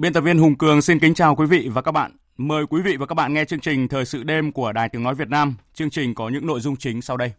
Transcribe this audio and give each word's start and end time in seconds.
Biên 0.00 0.12
tập 0.12 0.20
viên 0.20 0.38
Hùng 0.38 0.58
Cường 0.58 0.82
xin 0.82 0.98
kính 0.98 1.14
chào 1.14 1.34
quý 1.34 1.46
vị 1.46 1.68
và 1.72 1.82
các 1.82 1.92
bạn. 1.92 2.16
Mời 2.36 2.66
quý 2.66 2.82
vị 2.82 2.96
và 2.96 3.06
các 3.06 3.14
bạn 3.14 3.34
nghe 3.34 3.44
chương 3.44 3.60
trình 3.60 3.88
Thời 3.88 4.04
sự 4.04 4.22
đêm 4.22 4.52
của 4.52 4.72
Đài 4.72 4.88
Tiếng 4.88 5.02
Nói 5.02 5.14
Việt 5.14 5.28
Nam. 5.28 5.54
Chương 5.74 5.90
trình 5.90 6.14
có 6.14 6.28
những 6.28 6.46
nội 6.46 6.60
dung 6.60 6.76
chính 6.76 7.02
sau 7.02 7.16
đây. 7.16 7.32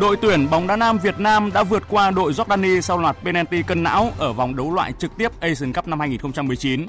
Đội 0.00 0.16
tuyển 0.22 0.50
bóng 0.50 0.66
đá 0.66 0.76
nam 0.76 0.98
Việt 0.98 1.20
Nam 1.20 1.50
đã 1.54 1.62
vượt 1.62 1.82
qua 1.88 2.10
đội 2.10 2.32
Jordani 2.32 2.80
sau 2.80 2.98
loạt 2.98 3.16
penalty 3.24 3.62
cân 3.62 3.82
não 3.82 4.12
ở 4.18 4.32
vòng 4.32 4.56
đấu 4.56 4.74
loại 4.74 4.92
trực 4.98 5.16
tiếp 5.16 5.40
Asian 5.40 5.72
Cup 5.72 5.88
năm 5.88 6.00
2019. 6.00 6.86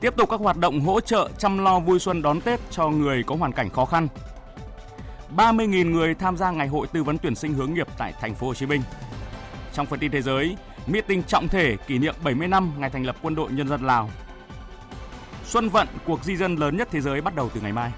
Tiếp 0.00 0.14
tục 0.16 0.30
các 0.30 0.40
hoạt 0.40 0.56
động 0.56 0.80
hỗ 0.80 1.00
trợ 1.00 1.30
chăm 1.38 1.58
lo 1.58 1.80
vui 1.80 1.98
xuân 1.98 2.22
đón 2.22 2.40
Tết 2.40 2.60
cho 2.70 2.88
người 2.88 3.22
có 3.22 3.34
hoàn 3.36 3.52
cảnh 3.52 3.70
khó 3.70 3.84
khăn 3.84 4.08
30.000 5.36 5.90
người 5.90 6.14
tham 6.14 6.36
gia 6.36 6.50
ngày 6.50 6.68
hội 6.68 6.86
tư 6.92 7.04
vấn 7.04 7.18
tuyển 7.18 7.34
sinh 7.34 7.54
hướng 7.54 7.74
nghiệp 7.74 7.86
tại 7.98 8.12
thành 8.20 8.34
phố 8.34 8.46
Hồ 8.46 8.54
Chí 8.54 8.66
Minh. 8.66 8.82
Trong 9.72 9.86
phần 9.86 10.00
tin 10.00 10.10
thế 10.10 10.22
giới, 10.22 10.56
meeting 10.86 11.22
trọng 11.22 11.48
thể 11.48 11.76
kỷ 11.86 11.98
niệm 11.98 12.14
70 12.24 12.48
năm 12.48 12.72
ngày 12.78 12.90
thành 12.90 13.06
lập 13.06 13.16
Quân 13.22 13.34
đội 13.34 13.52
Nhân 13.52 13.68
dân 13.68 13.82
Lào. 13.82 14.10
Xuân 15.44 15.68
vận, 15.68 15.88
cuộc 16.06 16.24
di 16.24 16.36
dân 16.36 16.56
lớn 16.56 16.76
nhất 16.76 16.88
thế 16.90 17.00
giới 17.00 17.20
bắt 17.20 17.34
đầu 17.34 17.50
từ 17.54 17.60
ngày 17.60 17.72
mai. 17.72 17.92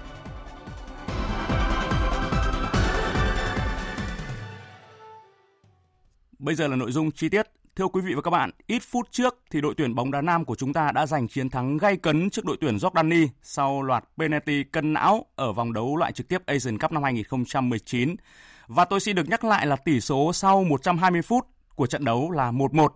Bây 6.39 6.55
giờ 6.55 6.67
là 6.67 6.75
nội 6.75 6.91
dung 6.91 7.11
chi 7.11 7.29
tiết. 7.29 7.47
Thưa 7.75 7.87
quý 7.87 8.01
vị 8.01 8.13
và 8.13 8.21
các 8.21 8.31
bạn, 8.31 8.49
ít 8.67 8.79
phút 8.79 9.07
trước 9.11 9.39
thì 9.51 9.61
đội 9.61 9.73
tuyển 9.77 9.95
bóng 9.95 10.11
đá 10.11 10.21
nam 10.21 10.45
của 10.45 10.55
chúng 10.55 10.73
ta 10.73 10.91
đã 10.91 11.05
giành 11.05 11.27
chiến 11.27 11.49
thắng 11.49 11.77
gay 11.77 11.97
cấn 11.97 12.29
trước 12.29 12.45
đội 12.45 12.57
tuyển 12.61 12.77
Jordani 12.77 13.27
sau 13.41 13.81
loạt 13.81 14.03
penalty 14.17 14.63
cân 14.63 14.93
não 14.93 15.25
ở 15.35 15.53
vòng 15.53 15.73
đấu 15.73 15.97
loại 15.97 16.11
trực 16.11 16.27
tiếp 16.27 16.45
Asian 16.45 16.77
Cup 16.77 16.91
năm 16.91 17.03
2019. 17.03 18.15
Và 18.67 18.85
tôi 18.85 18.99
xin 18.99 19.15
được 19.15 19.29
nhắc 19.29 19.43
lại 19.43 19.67
là 19.67 19.75
tỷ 19.75 20.01
số 20.01 20.33
sau 20.33 20.63
120 20.63 21.21
phút 21.21 21.47
của 21.75 21.87
trận 21.87 22.05
đấu 22.05 22.31
là 22.31 22.51
1-1. 22.51 22.87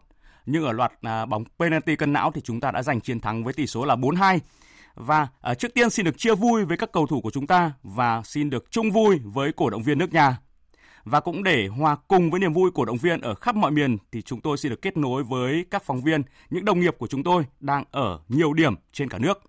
Nhưng 0.45 0.63
ở 0.63 0.71
loạt 0.71 0.91
à, 1.01 1.25
bóng 1.25 1.43
penalty 1.59 1.95
cân 1.95 2.13
não 2.13 2.31
thì 2.31 2.41
chúng 2.41 2.59
ta 2.59 2.71
đã 2.71 2.83
giành 2.83 3.01
chiến 3.01 3.19
thắng 3.19 3.43
với 3.43 3.53
tỷ 3.53 3.67
số 3.67 3.85
là 3.85 3.95
4-2. 3.95 4.39
Và 4.95 5.27
à, 5.41 5.53
trước 5.53 5.73
tiên 5.73 5.89
xin 5.89 6.05
được 6.05 6.17
chia 6.17 6.35
vui 6.35 6.65
với 6.65 6.77
các 6.77 6.91
cầu 6.91 7.07
thủ 7.07 7.21
của 7.21 7.31
chúng 7.31 7.47
ta 7.47 7.71
và 7.83 8.21
xin 8.25 8.49
được 8.49 8.71
chung 8.71 8.91
vui 8.91 9.19
với 9.23 9.51
cổ 9.51 9.69
động 9.69 9.83
viên 9.83 9.97
nước 9.97 10.13
nhà 10.13 10.37
và 11.09 11.19
cũng 11.19 11.43
để 11.43 11.67
hòa 11.67 11.95
cùng 12.07 12.31
với 12.31 12.39
niềm 12.39 12.53
vui 12.53 12.71
của 12.71 12.85
động 12.85 12.97
viên 12.97 13.21
ở 13.21 13.35
khắp 13.35 13.55
mọi 13.55 13.71
miền 13.71 13.97
thì 14.11 14.21
chúng 14.21 14.41
tôi 14.41 14.57
xin 14.57 14.69
được 14.69 14.81
kết 14.81 14.97
nối 14.97 15.23
với 15.23 15.65
các 15.71 15.83
phóng 15.83 16.01
viên, 16.01 16.21
những 16.49 16.65
đồng 16.65 16.79
nghiệp 16.79 16.95
của 16.97 17.07
chúng 17.07 17.23
tôi 17.23 17.43
đang 17.59 17.83
ở 17.91 18.19
nhiều 18.27 18.53
điểm 18.53 18.75
trên 18.91 19.09
cả 19.09 19.17
nước. 19.17 19.41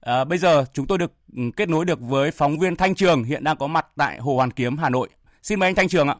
À, 0.00 0.24
bây 0.24 0.38
giờ 0.38 0.64
chúng 0.72 0.86
tôi 0.86 0.98
được 0.98 1.12
ừ, 1.36 1.42
kết 1.56 1.68
nối 1.68 1.84
được 1.84 1.98
với 2.00 2.30
phóng 2.30 2.58
viên 2.58 2.76
Thanh 2.76 2.94
Trường 2.94 3.24
hiện 3.24 3.44
đang 3.44 3.56
có 3.56 3.66
mặt 3.66 3.86
tại 3.96 4.18
Hồ 4.18 4.34
Hoàn 4.36 4.50
Kiếm, 4.50 4.76
Hà 4.78 4.88
Nội. 4.88 5.08
Xin 5.42 5.60
mời 5.60 5.68
anh 5.68 5.74
Thanh 5.74 5.88
Trường 5.88 6.08
ạ. 6.08 6.14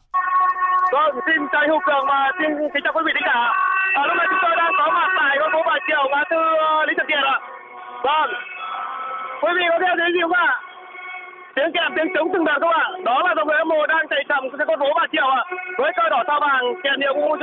Vâng, 0.92 1.12
xin 1.26 1.46
chào 1.52 1.62
Hữu 1.68 1.80
Cường 1.86 2.04
và 2.08 2.20
xin 2.38 2.50
kính 2.74 2.82
chào 2.84 2.92
quý 2.96 3.02
vị 3.06 3.12
khán 3.14 3.24
giả. 3.26 3.40
À, 3.94 4.02
lúc 4.08 4.16
này 4.18 4.26
chúng 4.30 4.42
tôi 4.42 4.52
đang 4.56 4.72
có 4.78 4.86
mặt 4.96 5.08
tại 5.18 5.36
con 5.40 5.50
phố 5.52 5.60
Bà 5.66 5.76
Triều, 5.86 6.02
ngã 6.10 6.22
tư 6.30 6.40
ờ, 6.68 6.86
Lý 6.86 6.92
Thường 6.96 7.08
Kiệt 7.10 7.24
ạ. 7.34 7.38
Vâng, 8.06 8.30
quý 9.42 9.50
vị 9.56 9.64
có 9.70 9.78
theo 9.82 9.94
thấy 9.98 10.10
gì 10.14 10.20
không 10.22 10.32
ạ? 10.32 10.67
Tiếng 11.58 11.72
kèn 11.72 11.92
tiếng 11.96 12.14
trống 12.14 12.28
từng 12.32 12.44
đợt 12.44 12.58
các 12.60 12.70
bạn. 12.76 13.04
Đó 13.04 13.22
là 13.26 13.34
dòng 13.36 13.46
người 13.48 13.58
hâm 13.58 13.68
mộ 13.68 13.86
đang 13.86 14.08
chạy 14.08 14.24
chậm 14.28 14.42
trên 14.58 14.66
con 14.68 14.80
phố 14.80 14.88
bà 14.96 15.06
triệu 15.12 15.28
ạ. 15.40 15.42
Với 15.78 15.92
cờ 15.96 16.08
đỏ 16.08 16.22
sao 16.26 16.40
vàng 16.40 16.64
kèn 16.82 17.00
hiệu 17.00 17.14
của 17.14 17.36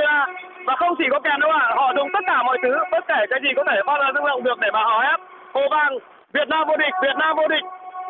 và 0.66 0.76
không 0.76 0.96
chỉ 0.98 1.06
có 1.12 1.20
kèn 1.20 1.40
đâu 1.40 1.52
ạ, 1.52 1.66
họ 1.76 1.94
dùng 1.96 2.10
tất 2.14 2.24
cả 2.28 2.44
mọi 2.44 2.58
thứ, 2.64 2.78
bất 2.92 3.08
kể 3.08 3.20
cái 3.30 3.40
gì 3.44 3.50
có 3.56 3.64
thể 3.68 3.78
bao 3.86 3.98
giờ 4.00 4.12
rung 4.16 4.28
động 4.28 4.44
được 4.44 4.60
để 4.60 4.72
mà 4.72 4.84
hò 4.84 5.02
ép 5.02 5.20
hồ 5.54 5.62
vàng, 5.72 5.94
Việt 6.34 6.48
Nam 6.50 6.68
vô 6.68 6.78
địch, 6.78 6.94
Việt 7.02 7.18
Nam 7.20 7.36
vô 7.38 7.48
địch. 7.48 7.64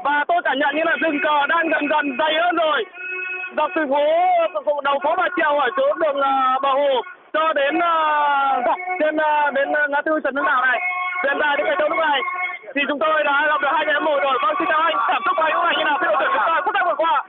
Và 0.03 0.23
tôi 0.27 0.41
cảm 0.43 0.59
nhận 0.59 0.75
như 0.75 0.83
là 0.85 0.95
rừng 1.01 1.19
cờ 1.23 1.47
đang 1.47 1.69
dần 1.71 1.83
dần 1.89 2.17
dày 2.19 2.33
hơn 2.33 2.55
rồi. 2.55 2.85
Dọc 3.57 3.71
từ 3.75 3.85
phố 3.91 4.81
đầu 4.83 4.99
phố 5.03 5.15
bà 5.17 5.27
triệu 5.35 5.59
ở 5.59 5.69
chỗ 5.77 5.93
đường 5.93 6.21
ờ, 6.21 6.31
bà 6.63 6.73
bờ 6.73 6.73
hồ, 6.73 7.01
cho 7.33 7.53
đến 7.53 7.79
ờ, 7.79 7.93
dọc 8.65 8.77
trên 8.99 9.17
ờ, 9.17 9.51
đến 9.51 9.71
ngã 9.89 10.01
tư 10.01 10.19
trần 10.23 10.35
hưng 10.35 10.45
đạo 10.45 10.61
này. 10.65 10.79
Hiện 11.23 11.37
tại 11.41 11.57
đến 11.57 11.65
cái 11.65 11.75
chỗ 11.79 11.89
lúc 11.89 11.99
này 11.99 12.19
thì 12.75 12.81
chúng 12.87 12.99
tôi 12.99 13.23
đã 13.23 13.47
gặp 13.47 13.61
được 13.61 13.73
hai 13.73 13.85
người 13.85 13.93
hâm 13.93 14.05
mộ 14.05 14.19
rồi. 14.19 14.37
Vâng 14.43 14.55
xin 14.59 14.67
chào 14.71 14.81
anh. 14.81 14.95
Cảm 15.07 15.21
xúc 15.25 15.33
của 15.37 15.43
anh 15.43 15.53
lúc 15.53 15.63
này 15.63 15.75
như 15.77 15.83
nào? 15.83 15.97
Khi 16.01 16.05
đội 16.07 16.15
tuyển 16.19 16.29
chúng 16.33 16.45
ta 16.47 16.61
sắp 16.73 16.85
vừa 16.85 16.95
qua. 16.95 17.23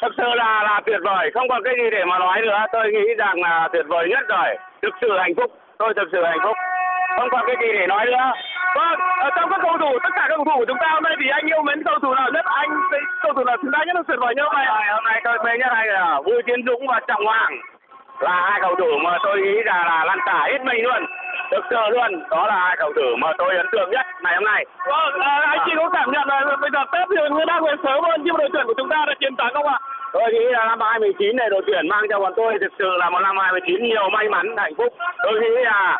Thật 0.00 0.12
sự 0.16 0.28
là 0.34 0.62
là 0.62 0.80
tuyệt 0.86 1.00
vời. 1.04 1.30
Không 1.34 1.48
còn 1.48 1.62
cái 1.62 1.74
gì 1.78 1.90
để 1.90 2.04
mà 2.04 2.18
nói 2.18 2.40
nữa. 2.42 2.58
Tôi 2.72 2.92
nghĩ 2.92 3.14
rằng 3.18 3.42
là 3.42 3.68
tuyệt 3.72 3.86
vời 3.88 4.08
nhất 4.08 4.24
rồi. 4.28 4.56
Thực 4.82 4.94
sự 5.00 5.18
hạnh 5.18 5.34
phúc. 5.36 5.50
Tôi 5.78 5.94
thực 5.94 6.08
sự 6.12 6.24
hạnh 6.24 6.42
phúc. 6.44 6.56
Không 7.18 7.28
còn 7.30 7.44
cái 7.46 7.56
gì 7.60 7.68
để 7.78 7.86
nói 7.86 8.06
nữa. 8.06 8.32
Vâng 8.76 8.98
ở 9.26 9.30
trong 9.36 9.50
các 9.50 9.60
cầu 9.62 9.76
thủ 9.80 9.98
tất 10.02 10.12
cả 10.16 10.26
các 10.28 10.36
cầu 10.36 10.44
thủ 10.44 10.56
của 10.56 10.64
chúng 10.68 10.78
ta 10.80 10.88
hôm 10.90 11.02
nay 11.02 11.14
thì 11.20 11.28
anh 11.28 11.46
yêu 11.46 11.62
mến 11.62 11.82
cầu 11.82 11.98
thủ 12.02 12.14
nào 12.14 12.30
nhất? 12.34 12.44
Anh 12.44 12.70
cầu 13.22 13.32
thủ 13.32 13.44
nào 13.44 13.56
chúng 13.62 13.72
ta 13.72 13.78
nhất 13.86 13.96
là 13.96 14.02
tuyệt 14.08 14.18
vời 14.20 14.34
như 14.34 14.42
hôm 14.42 14.54
nay? 14.54 14.66
Hôm 14.94 15.04
nay 15.04 15.20
tôi 15.24 15.38
mến 15.44 15.60
nhất 15.60 15.72
anh 15.72 15.88
là 15.88 16.20
vui 16.24 16.42
tiến 16.46 16.60
dũng 16.66 16.86
và 16.86 17.00
trọng 17.08 17.24
hoàng. 17.24 17.52
Là 18.18 18.40
hai 18.50 18.60
cầu 18.60 18.74
thủ 18.74 18.98
mà 19.04 19.18
tôi 19.24 19.40
nghĩ 19.40 19.62
là 19.64 19.84
là 19.84 20.04
lan 20.04 20.18
tỏa 20.26 20.48
hết 20.52 20.58
mình 20.64 20.84
luôn 20.84 21.06
thực 21.54 21.64
sự 21.70 21.82
luôn. 21.94 22.10
Đó 22.30 22.46
là 22.46 22.56
hai 22.56 22.76
cầu 22.78 22.92
thủ 22.96 23.08
mà 23.18 23.32
tôi 23.38 23.56
ấn 23.56 23.66
tượng 23.72 23.90
nhất 23.90 24.06
ngày 24.22 24.34
hôm 24.34 24.44
nay. 24.44 24.66
Vâng 24.88 25.20
à, 25.20 25.32
anh 25.52 25.58
chị 25.66 25.72
có 25.76 25.88
cảm 25.92 26.10
nhận 26.12 26.28
là 26.28 26.56
bây 26.60 26.70
giờ 26.72 26.82
tết 26.92 27.06
thì 27.10 27.16
người 27.30 27.46
đang 27.46 27.64
về 27.64 27.72
sớm 27.84 27.98
hơn 28.04 28.20
nhưng 28.24 28.36
đội 28.36 28.48
tuyển 28.52 28.66
của 28.66 28.74
chúng 28.76 28.88
ta 28.88 29.04
đã 29.06 29.14
chiến 29.20 29.36
thắng 29.36 29.54
không 29.54 29.66
ạ? 29.66 29.78
Tôi 30.12 30.32
nghĩ 30.32 30.44
là 30.52 30.64
năm 30.64 30.80
2019 30.80 31.36
này 31.36 31.50
đội 31.50 31.62
tuyển 31.66 31.88
mang 31.88 32.04
cho 32.10 32.18
bọn 32.20 32.32
tôi 32.36 32.58
thực 32.60 32.72
sự 32.78 32.88
là 32.98 33.10
một 33.10 33.20
năm 33.20 33.36
2019 33.38 33.84
nhiều 33.84 34.08
may 34.12 34.28
mắn 34.28 34.56
hạnh 34.56 34.74
phúc. 34.78 34.94
Tôi 35.24 35.40
nghĩ 35.40 35.54
là 35.64 35.98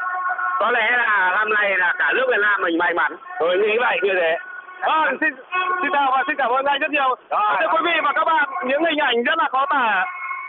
có 0.60 0.70
lẽ 0.70 0.90
là 0.90 1.30
năm 1.36 1.48
nay 1.54 1.78
là 1.78 1.94
cả 1.98 2.12
nước 2.14 2.26
Việt 2.28 2.40
Nam 2.42 2.60
mình 2.62 2.78
may 2.78 2.94
mắn. 2.94 3.16
Tôi 3.40 3.58
nghĩ 3.58 3.78
vậy 3.78 3.98
như 4.02 4.12
thế. 4.20 4.38
Vâng, 4.86 5.16
xin, 5.20 5.30
xin 5.82 5.92
chào 5.92 6.10
và 6.12 6.22
xin 6.26 6.36
cảm 6.36 6.50
ơn 6.50 6.64
anh 6.64 6.80
rất 6.80 6.90
nhiều. 6.90 7.14
Thưa 7.60 7.68
quý 7.72 7.78
vị 7.84 7.96
và 8.04 8.12
các 8.12 8.24
bạn, 8.24 8.48
những 8.66 8.84
hình 8.84 8.98
ảnh 8.98 9.22
rất 9.22 9.38
là 9.38 9.48
khó 9.52 9.66
tả. 9.66 10.04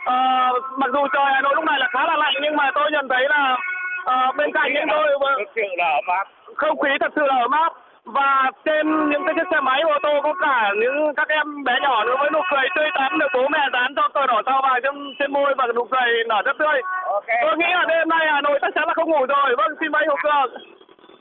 À, 0.06 0.50
mặc 0.78 0.90
dù 0.94 1.08
trời 1.14 1.26
Hà 1.34 1.42
Nội 1.42 1.56
lúc 1.56 1.66
này 1.66 1.80
là 1.80 1.88
khá 1.92 2.06
là 2.06 2.16
lạnh 2.18 2.34
nhưng 2.42 2.56
mà 2.56 2.72
tôi 2.76 2.92
nhận 2.92 3.08
thấy 3.10 3.30
là 3.30 3.58
à, 4.06 4.32
bên 4.38 4.52
cạnh 4.52 4.74
những 4.74 4.88
tôi 4.90 5.08
thực 5.40 5.52
sự 5.56 5.62
là 5.78 5.90
ấm 5.90 6.08
áp 6.08 6.28
không 6.56 6.80
khí 6.80 6.90
thật 7.00 7.12
sự 7.16 7.22
là 7.26 7.36
ấm 7.42 7.52
áp 7.52 7.74
và 8.06 8.52
trên 8.66 9.10
những 9.10 9.26
cái 9.26 9.36
chiếc 9.36 9.48
xe 9.52 9.60
máy 9.62 9.82
ô 9.82 9.98
tô 10.04 10.22
có 10.24 10.34
cả 10.42 10.72
những 10.82 11.14
các 11.16 11.28
em 11.28 11.64
bé 11.64 11.74
nhỏ 11.82 12.04
nữa 12.04 12.16
với 12.20 12.30
nụ 12.32 12.40
cười 12.52 12.66
tươi 12.76 12.90
tắn 12.96 13.20
được 13.20 13.28
bố 13.34 13.48
mẹ 13.48 13.60
dán 13.74 13.96
cho 13.96 14.10
cờ 14.14 14.26
đỏ 14.28 14.42
sao 14.46 14.62
vàng 14.62 14.80
trên 14.84 15.14
trên 15.20 15.32
môi 15.32 15.54
và 15.58 15.68
nụ 15.76 15.84
cười 15.84 16.24
nở 16.28 16.42
rất 16.46 16.58
tươi. 16.60 16.82
Okay. 17.04 17.38
tôi 17.42 17.58
nghĩ 17.58 17.70
là 17.70 17.86
đêm 17.88 18.10
nay 18.10 18.28
hà 18.32 18.42
nội 18.42 18.60
chắc 18.62 18.72
chắn 18.76 18.88
là 18.88 18.94
không 18.94 19.10
ngủ 19.10 19.26
rồi. 19.26 19.56
Vâng 19.58 19.76
xin 19.80 19.92
mời 19.92 20.06
hùng 20.08 20.20
cường. 20.24 20.62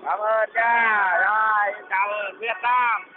Cảm 0.04 0.18
ơn 0.18 0.50
cha. 0.54 1.08
Rồi 1.24 1.72
ơn 2.08 2.38
việt 2.38 2.56
nam 2.62 3.13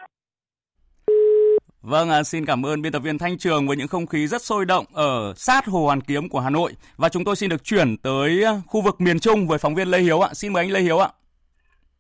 Vâng, 1.90 2.10
à, 2.10 2.24
xin 2.24 2.46
cảm 2.46 2.66
ơn 2.66 2.82
biên 2.82 2.92
tập 2.92 3.00
viên 3.00 3.18
Thanh 3.18 3.38
Trường 3.38 3.68
với 3.68 3.78
những 3.78 3.88
không 3.88 4.06
khí 4.06 4.28
rất 4.28 4.42
sôi 4.42 4.66
động 4.66 4.86
ở 4.94 5.34
sát 5.36 5.66
Hồ 5.66 5.80
Hoàn 5.86 6.02
Kiếm 6.02 6.30
của 6.30 6.40
Hà 6.40 6.50
Nội. 6.50 6.72
Và 6.98 7.10
chúng 7.10 7.24
tôi 7.24 7.36
xin 7.36 7.50
được 7.50 7.64
chuyển 7.64 7.98
tới 8.04 8.44
à, 8.46 8.52
khu 8.68 8.82
vực 8.82 8.96
miền 9.02 9.20
Trung 9.20 9.48
với 9.48 9.58
phóng 9.58 9.76
viên 9.76 9.88
Lê 9.88 9.98
Hiếu 9.98 10.20
ạ. 10.22 10.30
Xin 10.34 10.54
mời 10.54 10.64
anh 10.64 10.72
Lê 10.72 10.80
Hiếu 10.80 10.98
ạ. 10.98 11.10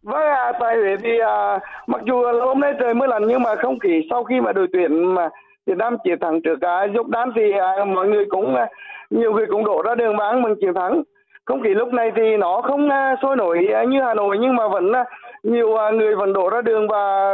Vâng, 0.03 0.21
à, 0.21 0.51
tại 0.59 0.75
vì 0.83 0.95
thì 1.03 1.09
à, 1.27 1.59
mặc 1.87 2.01
dù 2.07 2.21
là 2.21 2.45
hôm 2.45 2.59
nay 2.59 2.73
trời 2.79 2.93
mưa 2.93 3.07
lạnh 3.07 3.23
nhưng 3.27 3.43
mà 3.43 3.55
không 3.61 3.79
khí 3.79 4.07
sau 4.09 4.23
khi 4.23 4.35
mà 4.41 4.51
đội 4.51 4.67
tuyển 4.73 5.15
mà 5.15 5.29
Việt 5.65 5.77
Nam 5.77 5.97
chiến 6.03 6.19
thắng 6.21 6.41
trước 6.41 6.61
à, 6.61 6.61
cả 6.61 6.93
dốc 6.95 7.07
đán 7.07 7.29
thì 7.35 7.41
à, 7.59 7.85
mọi 7.85 8.07
người 8.07 8.25
cũng 8.29 8.55
à, 8.55 8.67
nhiều 9.09 9.31
người 9.33 9.45
cũng 9.51 9.65
đổ 9.65 9.81
ra 9.85 9.95
đường 9.95 10.17
bán 10.17 10.41
mừng 10.41 10.55
chiến 10.61 10.73
thắng. 10.75 11.03
Không 11.45 11.63
khí 11.63 11.69
lúc 11.69 11.93
này 11.93 12.11
thì 12.15 12.37
nó 12.39 12.61
không 12.67 12.89
à, 12.89 13.15
sôi 13.21 13.35
nổi 13.35 13.67
à, 13.73 13.83
như 13.83 13.99
Hà 14.05 14.13
Nội 14.13 14.37
nhưng 14.41 14.55
mà 14.55 14.67
vẫn 14.67 14.91
à, 14.91 15.03
nhiều 15.47 15.75
à, 15.75 15.91
người 15.91 16.15
vẫn 16.15 16.33
đổ 16.33 16.49
ra 16.49 16.61
đường 16.61 16.87
và 16.87 17.33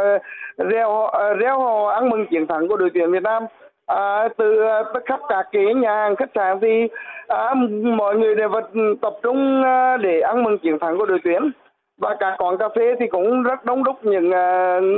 à, 0.56 0.64
reo 0.64 1.06
à, 1.06 1.34
reo 1.34 1.58
hò 1.58 1.88
ăn 1.88 2.10
mừng 2.10 2.26
chiến 2.26 2.46
thắng 2.46 2.68
của 2.68 2.76
đội 2.76 2.90
tuyển 2.94 3.12
Việt 3.12 3.22
Nam. 3.22 3.46
À, 3.86 4.28
từ 4.36 4.64
tất 4.94 5.00
khắp 5.06 5.20
các 5.28 5.46
cái 5.52 5.74
nhà 5.74 5.94
hàng 5.94 6.16
khách 6.16 6.30
sạn 6.34 6.60
thì 6.60 6.88
à, 7.28 7.54
mọi 7.96 8.16
người 8.16 8.34
đều 8.34 8.48
vật 8.48 8.70
tập 9.02 9.14
trung 9.22 9.62
để 10.00 10.20
ăn 10.20 10.42
mừng 10.42 10.58
chiến 10.58 10.78
thắng 10.78 10.98
của 10.98 11.06
đội 11.06 11.18
tuyển. 11.24 11.50
Và 11.98 12.16
cả 12.20 12.36
quán 12.38 12.58
cà 12.58 12.68
phê 12.76 12.94
thì 13.00 13.06
cũng 13.06 13.42
rất 13.42 13.64
đông 13.64 13.84
đúc 13.84 13.96
những 14.02 14.30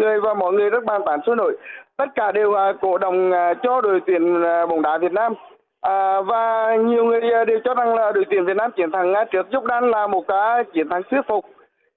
người 0.00 0.20
và 0.20 0.34
mọi 0.34 0.52
người 0.52 0.70
rất 0.70 0.84
bàn 0.84 1.02
tán 1.06 1.20
sôi 1.26 1.36
nổi. 1.36 1.56
Tất 1.96 2.04
cả 2.14 2.32
đều 2.32 2.54
cổ 2.80 2.98
động 2.98 3.30
cho 3.62 3.80
đội 3.80 4.00
tuyển 4.06 4.42
bóng 4.68 4.82
đá 4.82 4.98
Việt 4.98 5.12
Nam. 5.12 5.34
À, 5.80 6.20
và 6.20 6.76
nhiều 6.76 7.04
người 7.04 7.20
đều 7.20 7.58
cho 7.64 7.74
rằng 7.74 7.94
là 7.94 8.12
đội 8.12 8.24
tuyển 8.30 8.44
Việt 8.44 8.56
Nam 8.56 8.70
chiến 8.76 8.90
thắng 8.90 9.14
trước 9.30 9.46
Jordan 9.50 9.86
là 9.90 10.06
một 10.06 10.24
cái 10.28 10.64
chiến 10.64 10.88
thắng 10.88 11.02
thuyết 11.10 11.20
phục 11.28 11.44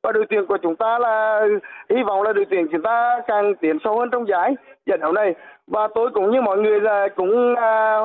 và 0.04 0.12
đội 0.12 0.26
tuyển 0.30 0.46
của 0.48 0.58
chúng 0.62 0.76
ta 0.76 1.00
là 1.00 1.42
hy 1.90 2.04
vọng 2.08 2.22
là 2.22 2.34
đội 2.34 2.46
tuyển 2.50 2.68
chúng 2.72 2.82
ta 2.82 3.22
càng 3.28 3.54
tiến 3.62 3.78
sâu 3.84 4.00
hơn 4.00 4.10
trong 4.12 4.28
giải 4.28 4.56
trận 4.86 5.00
đấu 5.00 5.12
này 5.12 5.34
và 5.68 5.88
tôi 5.96 6.10
cũng 6.14 6.32
như 6.32 6.42
mọi 6.42 6.58
người 6.58 6.80
là 6.82 7.08
cũng 7.16 7.56
à, 7.56 8.00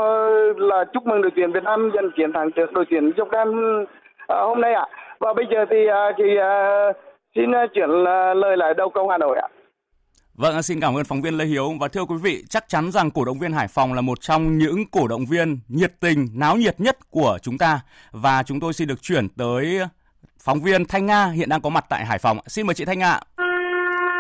là 0.57 0.85
chúc 0.93 1.07
mừng 1.07 1.23
đội 1.23 1.31
tuyển 1.37 1.53
Việt 1.53 1.65
Nam 1.65 1.91
giành 1.95 2.11
chiến 2.17 2.33
thắng 2.33 2.51
trước 2.57 2.73
đội 2.73 2.85
tuyển 2.91 3.11
Jordan 3.11 3.85
à, 4.27 4.37
hôm 4.41 4.61
nay 4.61 4.75
ạ. 4.75 4.87
À. 4.91 4.93
Và 5.21 5.35
bây 5.35 5.45
giờ 5.51 5.65
thì 5.71 5.77
à, 5.87 6.03
thì 6.19 6.25
à, 6.37 6.53
xin 7.35 7.53
à, 7.53 7.67
chuyển 7.75 7.91
à, 8.07 8.35
lời 8.35 8.57
lại 8.57 8.75
đầu 8.77 8.91
câu 8.95 9.09
Hà 9.09 9.19
Nội 9.19 9.37
ạ. 9.43 9.49
Vâng, 10.35 10.55
à, 10.55 10.63
xin 10.63 10.81
cảm 10.81 10.97
ơn 10.97 11.05
phóng 11.05 11.23
viên 11.23 11.35
Lê 11.35 11.45
Hiếu 11.45 11.73
và 11.81 11.89
thưa 11.89 12.05
quý 12.05 12.17
vị, 12.23 12.45
chắc 12.49 12.69
chắn 12.69 12.91
rằng 12.91 13.11
cổ 13.11 13.25
động 13.25 13.39
viên 13.39 13.53
Hải 13.53 13.69
Phòng 13.69 13.95
là 13.95 14.01
một 14.01 14.21
trong 14.21 14.59
những 14.59 14.85
cổ 14.93 15.09
động 15.09 15.25
viên 15.31 15.59
nhiệt 15.69 15.93
tình, 16.01 16.29
náo 16.35 16.57
nhiệt 16.57 16.81
nhất 16.81 16.97
của 17.11 17.39
chúng 17.43 17.59
ta 17.59 17.81
và 18.13 18.43
chúng 18.43 18.61
tôi 18.61 18.73
xin 18.73 18.89
được 18.89 19.03
chuyển 19.03 19.29
tới 19.29 19.81
phóng 20.45 20.61
viên 20.65 20.85
Thanh 20.89 21.07
Nga 21.07 21.27
hiện 21.27 21.49
đang 21.49 21.61
có 21.61 21.71
mặt 21.71 21.85
tại 21.89 22.05
Hải 22.05 22.19
Phòng. 22.19 22.37
Xin 22.47 22.67
mời 22.67 22.75
chị 22.75 22.85
Thanh 22.85 22.99
Nga. 22.99 23.21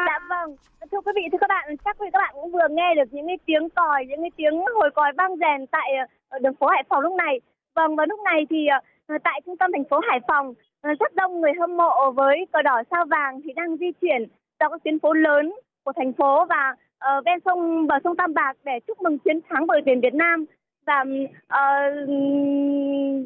Dạ 0.06 0.19
vâng, 0.29 0.56
thưa 0.93 1.00
quý 1.05 1.12
vị, 1.17 1.23
thưa 1.32 1.38
các 1.41 1.49
bạn, 1.49 1.76
chắc 1.85 1.97
quý 1.99 2.09
các 2.12 2.19
bạn 2.19 2.35
cũng 2.35 2.53
vừa 2.53 2.69
nghe 2.71 2.94
được 2.97 3.09
những 3.11 3.26
cái 3.26 3.38
tiếng 3.47 3.69
còi, 3.69 4.06
những 4.09 4.21
cái 4.21 4.31
tiếng 4.37 4.55
hồi 4.75 4.91
còi 4.94 5.12
vang 5.19 5.37
rèn 5.37 5.67
tại 5.67 5.88
ờ, 6.29 6.38
đường 6.38 6.55
phố 6.55 6.67
Hải 6.67 6.85
Phòng 6.88 7.00
lúc 7.00 7.12
này. 7.15 7.41
Vâng, 7.75 7.97
và 7.97 8.06
lúc 8.09 8.21
này 8.25 8.47
thì 8.50 8.67
ờ, 9.06 9.19
tại 9.25 9.41
trung 9.47 9.56
tâm 9.56 9.71
thành 9.73 9.85
phố 9.91 10.00
Hải 10.09 10.21
Phòng, 10.29 10.55
ờ, 10.82 10.91
rất 11.00 11.15
đông 11.15 11.41
người 11.41 11.53
hâm 11.61 11.76
mộ 11.76 12.11
với 12.11 12.47
cờ 12.53 12.62
đỏ 12.62 12.82
sao 12.91 13.05
vàng 13.05 13.41
thì 13.44 13.53
đang 13.56 13.77
di 13.77 13.93
chuyển 14.00 14.27
dọc 14.61 14.73
các 14.73 14.81
tuyến 14.85 14.99
phố 14.99 15.12
lớn 15.12 15.53
của 15.85 15.93
thành 15.97 16.12
phố 16.12 16.44
và 16.44 16.75
uh, 17.19 17.25
ven 17.25 17.38
sông 17.44 17.87
bờ 17.87 17.94
sông 18.05 18.17
Tam 18.17 18.35
Bạc 18.35 18.56
để 18.65 18.73
chúc 18.87 19.03
mừng 19.03 19.19
chiến 19.19 19.41
thắng 19.49 19.67
của 19.67 19.73
đội 19.73 19.82
tuyển 19.87 20.00
Việt 20.00 20.15
Nam 20.15 20.44
và 20.87 21.00
uh, 21.00 22.09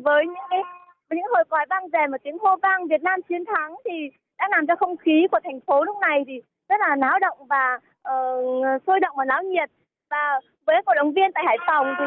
với 0.04 0.26
những 0.26 0.46
cái 0.50 0.62
với 1.08 1.16
những 1.16 1.32
hồi 1.34 1.44
còi 1.48 1.66
vang 1.70 1.88
rèn 1.92 2.10
và 2.10 2.18
tiếng 2.22 2.38
hô 2.38 2.56
vang 2.62 2.86
Việt 2.88 3.02
Nam 3.02 3.22
chiến 3.22 3.44
thắng 3.44 3.74
thì 3.84 4.10
đã 4.38 4.48
làm 4.50 4.66
cho 4.66 4.76
không 4.76 4.96
khí 4.96 5.26
của 5.30 5.40
thành 5.44 5.60
phố 5.60 5.84
lúc 5.84 5.96
này 5.98 6.24
thì 6.26 6.40
rất 6.68 6.76
là 6.80 6.96
náo 6.96 7.18
động 7.18 7.38
và 7.48 7.78
uh, 8.12 8.82
sôi 8.86 9.00
động 9.00 9.16
và 9.16 9.24
náo 9.24 9.42
nhiệt. 9.42 9.70
Và 10.10 10.40
với 10.66 10.82
cổ 10.86 10.94
động 10.94 11.12
viên 11.12 11.32
tại 11.32 11.44
Hải 11.46 11.56
Phòng 11.66 11.94
thì 11.98 12.04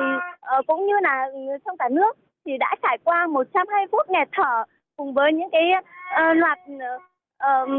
uh, 0.59 0.67
cũng 0.67 0.85
như 0.85 0.93
là 1.01 1.27
trong 1.65 1.77
cả 1.77 1.89
nước 1.91 2.17
thì 2.45 2.57
đã 2.57 2.75
trải 2.81 2.97
qua 3.03 3.27
120 3.27 3.87
phút 3.91 4.09
nghẹt 4.09 4.27
thở 4.31 4.63
cùng 4.97 5.13
với 5.13 5.33
những 5.33 5.49
cái 5.51 5.71
uh, 5.71 6.37
loạt 6.37 6.59
uh, 6.59 7.69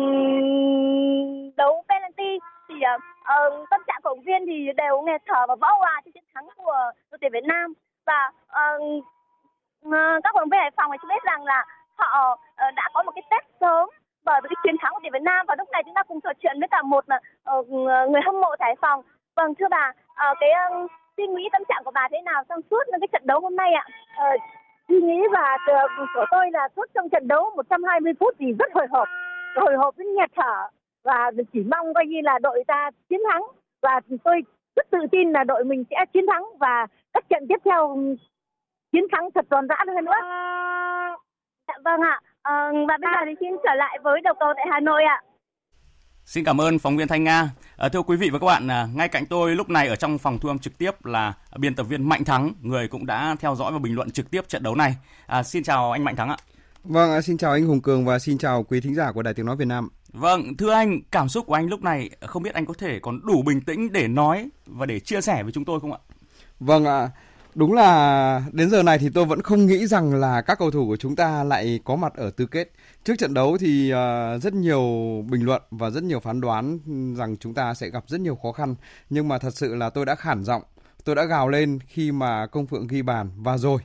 đấu 1.56 1.84
penalty 1.88 2.38
thì 2.69 2.74
uh, 2.74 3.69
tâm 3.70 3.80
trạng 3.86 4.00
cổ 4.02 4.10
động 4.10 4.24
viên 4.24 4.46
thì 4.46 4.69
đều 4.76 5.00
nghẹt 5.00 5.22
thở 5.26 5.46
và 5.48 5.54
vỡ 5.54 5.69
hòa 5.78 6.00
cho 6.04 6.10
chiến 6.14 6.24
thắng 6.34 6.48
của 6.56 6.92
đội 7.10 7.19
tuyển 7.20 7.32
Việt 7.32 7.44
Nam. 7.44 7.72
Và 8.06 8.30
uh, 8.46 9.04
Ờ, 9.90 10.20
các 10.25 10.31
cổ 10.34 10.40
động 10.40 10.49
viên 10.49 10.61
Hải 10.61 10.70
Phòng 10.76 10.90
thì 10.93 10.99
chúng 11.00 11.08
biết 11.08 11.23
rằng 11.25 11.44
là 11.44 11.64
họ 11.96 12.38
ờ, 12.56 12.70
đã 12.76 12.88
có 12.94 13.02
một 13.02 13.12
cái 13.14 13.23
tết 13.31 13.44
sớm 13.61 13.88
bởi 14.25 14.40
vì 14.43 14.49
cái 14.49 14.61
chiến 14.62 14.76
thắng 14.81 14.93
của 14.93 15.00
tuyển 15.02 15.12
Việt 15.12 15.23
Nam 15.23 15.46
và 15.49 15.55
lúc 15.58 15.69
này 15.73 15.82
chúng 15.84 15.94
ta 15.94 16.02
cùng 16.02 16.20
trò 16.20 16.31
chuyện 16.43 16.61
với 16.61 16.69
cả 16.69 16.82
một 16.82 17.05
ờ, 17.44 17.62
người 18.11 18.20
hâm 18.26 18.40
mộ 18.40 18.55
Hải 18.61 18.76
Phòng. 18.81 19.02
Vâng 19.37 19.55
thưa 19.55 19.69
bà, 19.70 19.93
cái 20.17 20.50
suy 21.17 21.26
nghĩ 21.26 21.49
tâm 21.52 21.62
trạng 21.69 21.84
của 21.84 21.90
bà 21.90 22.08
thế 22.11 22.20
nào 22.25 22.43
trong 22.49 22.61
suốt 22.70 22.82
cái 23.00 23.08
trận 23.12 23.23
đấu 23.26 23.40
hôm 23.40 23.56
nay 23.56 23.73
ạ? 23.73 23.87
Suy 24.88 25.00
nghĩ 25.00 25.20
và 25.32 25.58
của 26.14 26.25
tôi 26.31 26.50
là 26.50 26.69
suốt 26.76 26.84
trong 26.94 27.08
trận 27.08 27.29
đấu 27.29 27.50
120 27.56 28.12
phút 28.20 28.34
thì 28.38 28.46
rất 28.58 28.73
hồi 28.75 28.87
hộp, 28.90 29.08
hồi 29.56 29.76
hộp 29.76 29.99
đến 29.99 30.14
nghẹt 30.14 30.31
thở 30.37 30.69
và 31.05 31.31
chỉ 31.52 31.64
mong 31.70 31.94
coi 31.94 32.06
như 32.06 32.20
là 32.23 32.38
đội 32.38 32.64
ta 32.67 32.90
chiến 33.08 33.20
thắng 33.31 33.43
và 33.82 34.00
tôi 34.25 34.40
rất 34.76 34.90
tự 34.90 34.99
tin 35.12 35.32
là 35.32 35.44
đội 35.44 35.64
mình 35.64 35.84
sẽ 35.90 35.96
chiến 36.12 36.26
thắng 36.26 36.44
và 36.61 36.87
các 37.12 37.25
trận 37.29 37.46
tiếp 37.49 37.58
theo 37.64 37.96
chiến 38.93 39.05
thắng 39.12 39.29
thật 39.35 39.44
toàn 39.50 39.67
rã 39.69 39.77
hơn 39.97 40.05
nữa. 40.05 40.21
Dạ 41.69 41.75
vâng 41.85 42.00
ạ. 42.00 42.21
À, 42.43 42.53
và 42.89 42.97
bây 43.03 43.11
giờ 43.15 43.21
thì 43.27 43.33
xin 43.41 43.50
trở 43.65 43.75
lại 43.75 43.99
với 44.03 44.21
đầu 44.25 44.35
cầu 44.41 44.49
tại 44.56 44.67
Hà 44.71 44.81
Nội 44.81 45.03
ạ. 45.05 45.23
Xin 46.25 46.44
cảm 46.44 46.61
ơn 46.61 46.79
phóng 46.79 46.97
viên 46.97 47.09
Thanh 47.09 47.25
Nga. 47.25 47.50
À, 47.77 47.89
thưa 47.89 48.03
quý 48.03 48.17
vị 48.17 48.31
và 48.33 48.39
các 48.39 48.47
bạn, 48.47 48.71
à, 48.71 48.87
ngay 48.94 49.09
cạnh 49.09 49.27
tôi 49.27 49.56
lúc 49.56 49.71
này 49.71 49.89
ở 49.89 49.97
trong 49.97 50.19
phòng 50.19 50.39
thu 50.39 50.49
âm 50.49 50.59
trực 50.59 50.79
tiếp 50.79 51.05
là 51.05 51.35
biên 51.59 51.75
tập 51.75 51.83
viên 51.83 52.09
Mạnh 52.09 52.25
Thắng, 52.25 52.53
người 52.61 52.89
cũng 52.89 53.06
đã 53.06 53.37
theo 53.41 53.55
dõi 53.55 53.73
và 53.73 53.79
bình 53.79 53.94
luận 53.94 54.11
trực 54.11 54.31
tiếp 54.31 54.49
trận 54.49 54.62
đấu 54.62 54.75
này. 54.75 54.94
À, 55.27 55.43
xin 55.43 55.62
chào 55.62 55.93
anh 55.93 56.05
Mạnh 56.05 56.17
Thắng 56.17 56.29
ạ. 56.29 56.37
Vâng, 56.85 57.23
xin 57.23 57.37
chào 57.39 57.53
anh 57.53 57.67
Hùng 57.67 57.81
Cường 57.81 58.05
và 58.05 58.19
xin 58.19 58.39
chào 58.39 58.62
quý 58.62 58.81
thính 58.81 58.94
giả 58.94 59.12
của 59.12 59.23
Đài 59.23 59.35
Tiếng 59.35 59.47
Nói 59.47 59.56
Việt 59.56 59.69
Nam. 59.69 59.89
Vâng, 60.12 60.56
thưa 60.59 60.73
anh, 60.73 61.00
cảm 61.11 61.29
xúc 61.29 61.47
của 61.47 61.55
anh 61.55 61.69
lúc 61.69 61.83
này 61.83 62.11
không 62.21 62.43
biết 62.43 62.55
anh 62.55 62.67
có 62.67 62.75
thể 62.79 62.99
còn 63.00 63.21
đủ 63.27 63.43
bình 63.47 63.61
tĩnh 63.61 63.93
để 63.93 64.09
nói 64.09 64.49
và 64.67 64.87
để 64.87 65.00
chia 65.00 65.21
sẻ 65.21 65.43
với 65.43 65.53
chúng 65.53 65.65
tôi 65.65 65.81
không 65.81 65.93
ạ? 65.93 65.99
Vâng 66.61 66.85
ạ. 66.85 67.09
Đúng 67.54 67.72
là 67.72 68.43
đến 68.52 68.70
giờ 68.70 68.82
này 68.82 68.99
thì 68.99 69.08
tôi 69.14 69.25
vẫn 69.25 69.43
không 69.43 69.66
nghĩ 69.66 69.87
rằng 69.87 70.14
là 70.14 70.40
các 70.40 70.58
cầu 70.58 70.70
thủ 70.70 70.87
của 70.87 70.96
chúng 70.96 71.16
ta 71.16 71.44
lại 71.44 71.81
có 71.84 71.96
mặt 71.96 72.14
ở 72.14 72.31
tứ 72.31 72.46
kết. 72.46 72.70
Trước 73.04 73.14
trận 73.19 73.34
đấu 73.34 73.56
thì 73.60 73.90
ờ, 73.90 74.38
rất 74.38 74.54
nhiều 74.54 74.81
bình 75.31 75.44
luận 75.44 75.62
và 75.70 75.90
rất 75.90 76.02
nhiều 76.02 76.20
phán 76.20 76.40
đoán 76.40 76.78
rằng 77.16 77.37
chúng 77.37 77.54
ta 77.54 77.75
sẽ 77.75 77.90
gặp 77.90 78.04
rất 78.06 78.20
nhiều 78.20 78.37
khó 78.43 78.52
khăn. 78.52 78.75
Nhưng 79.10 79.28
mà 79.28 79.38
thật 79.38 79.54
sự 79.56 79.75
là 79.75 79.90
tôi 79.90 80.06
đã 80.06 80.14
khản 80.14 80.44
giọng, 80.44 80.62
tôi 81.04 81.14
đã 81.14 81.25
gào 81.25 81.49
lên 81.49 81.78
khi 81.87 82.12
mà 82.12 82.46
Công 82.46 82.66
Phượng 82.66 82.87
ghi 82.87 83.02
bàn 83.02 83.31
và 83.37 83.58
rồi 83.58 83.81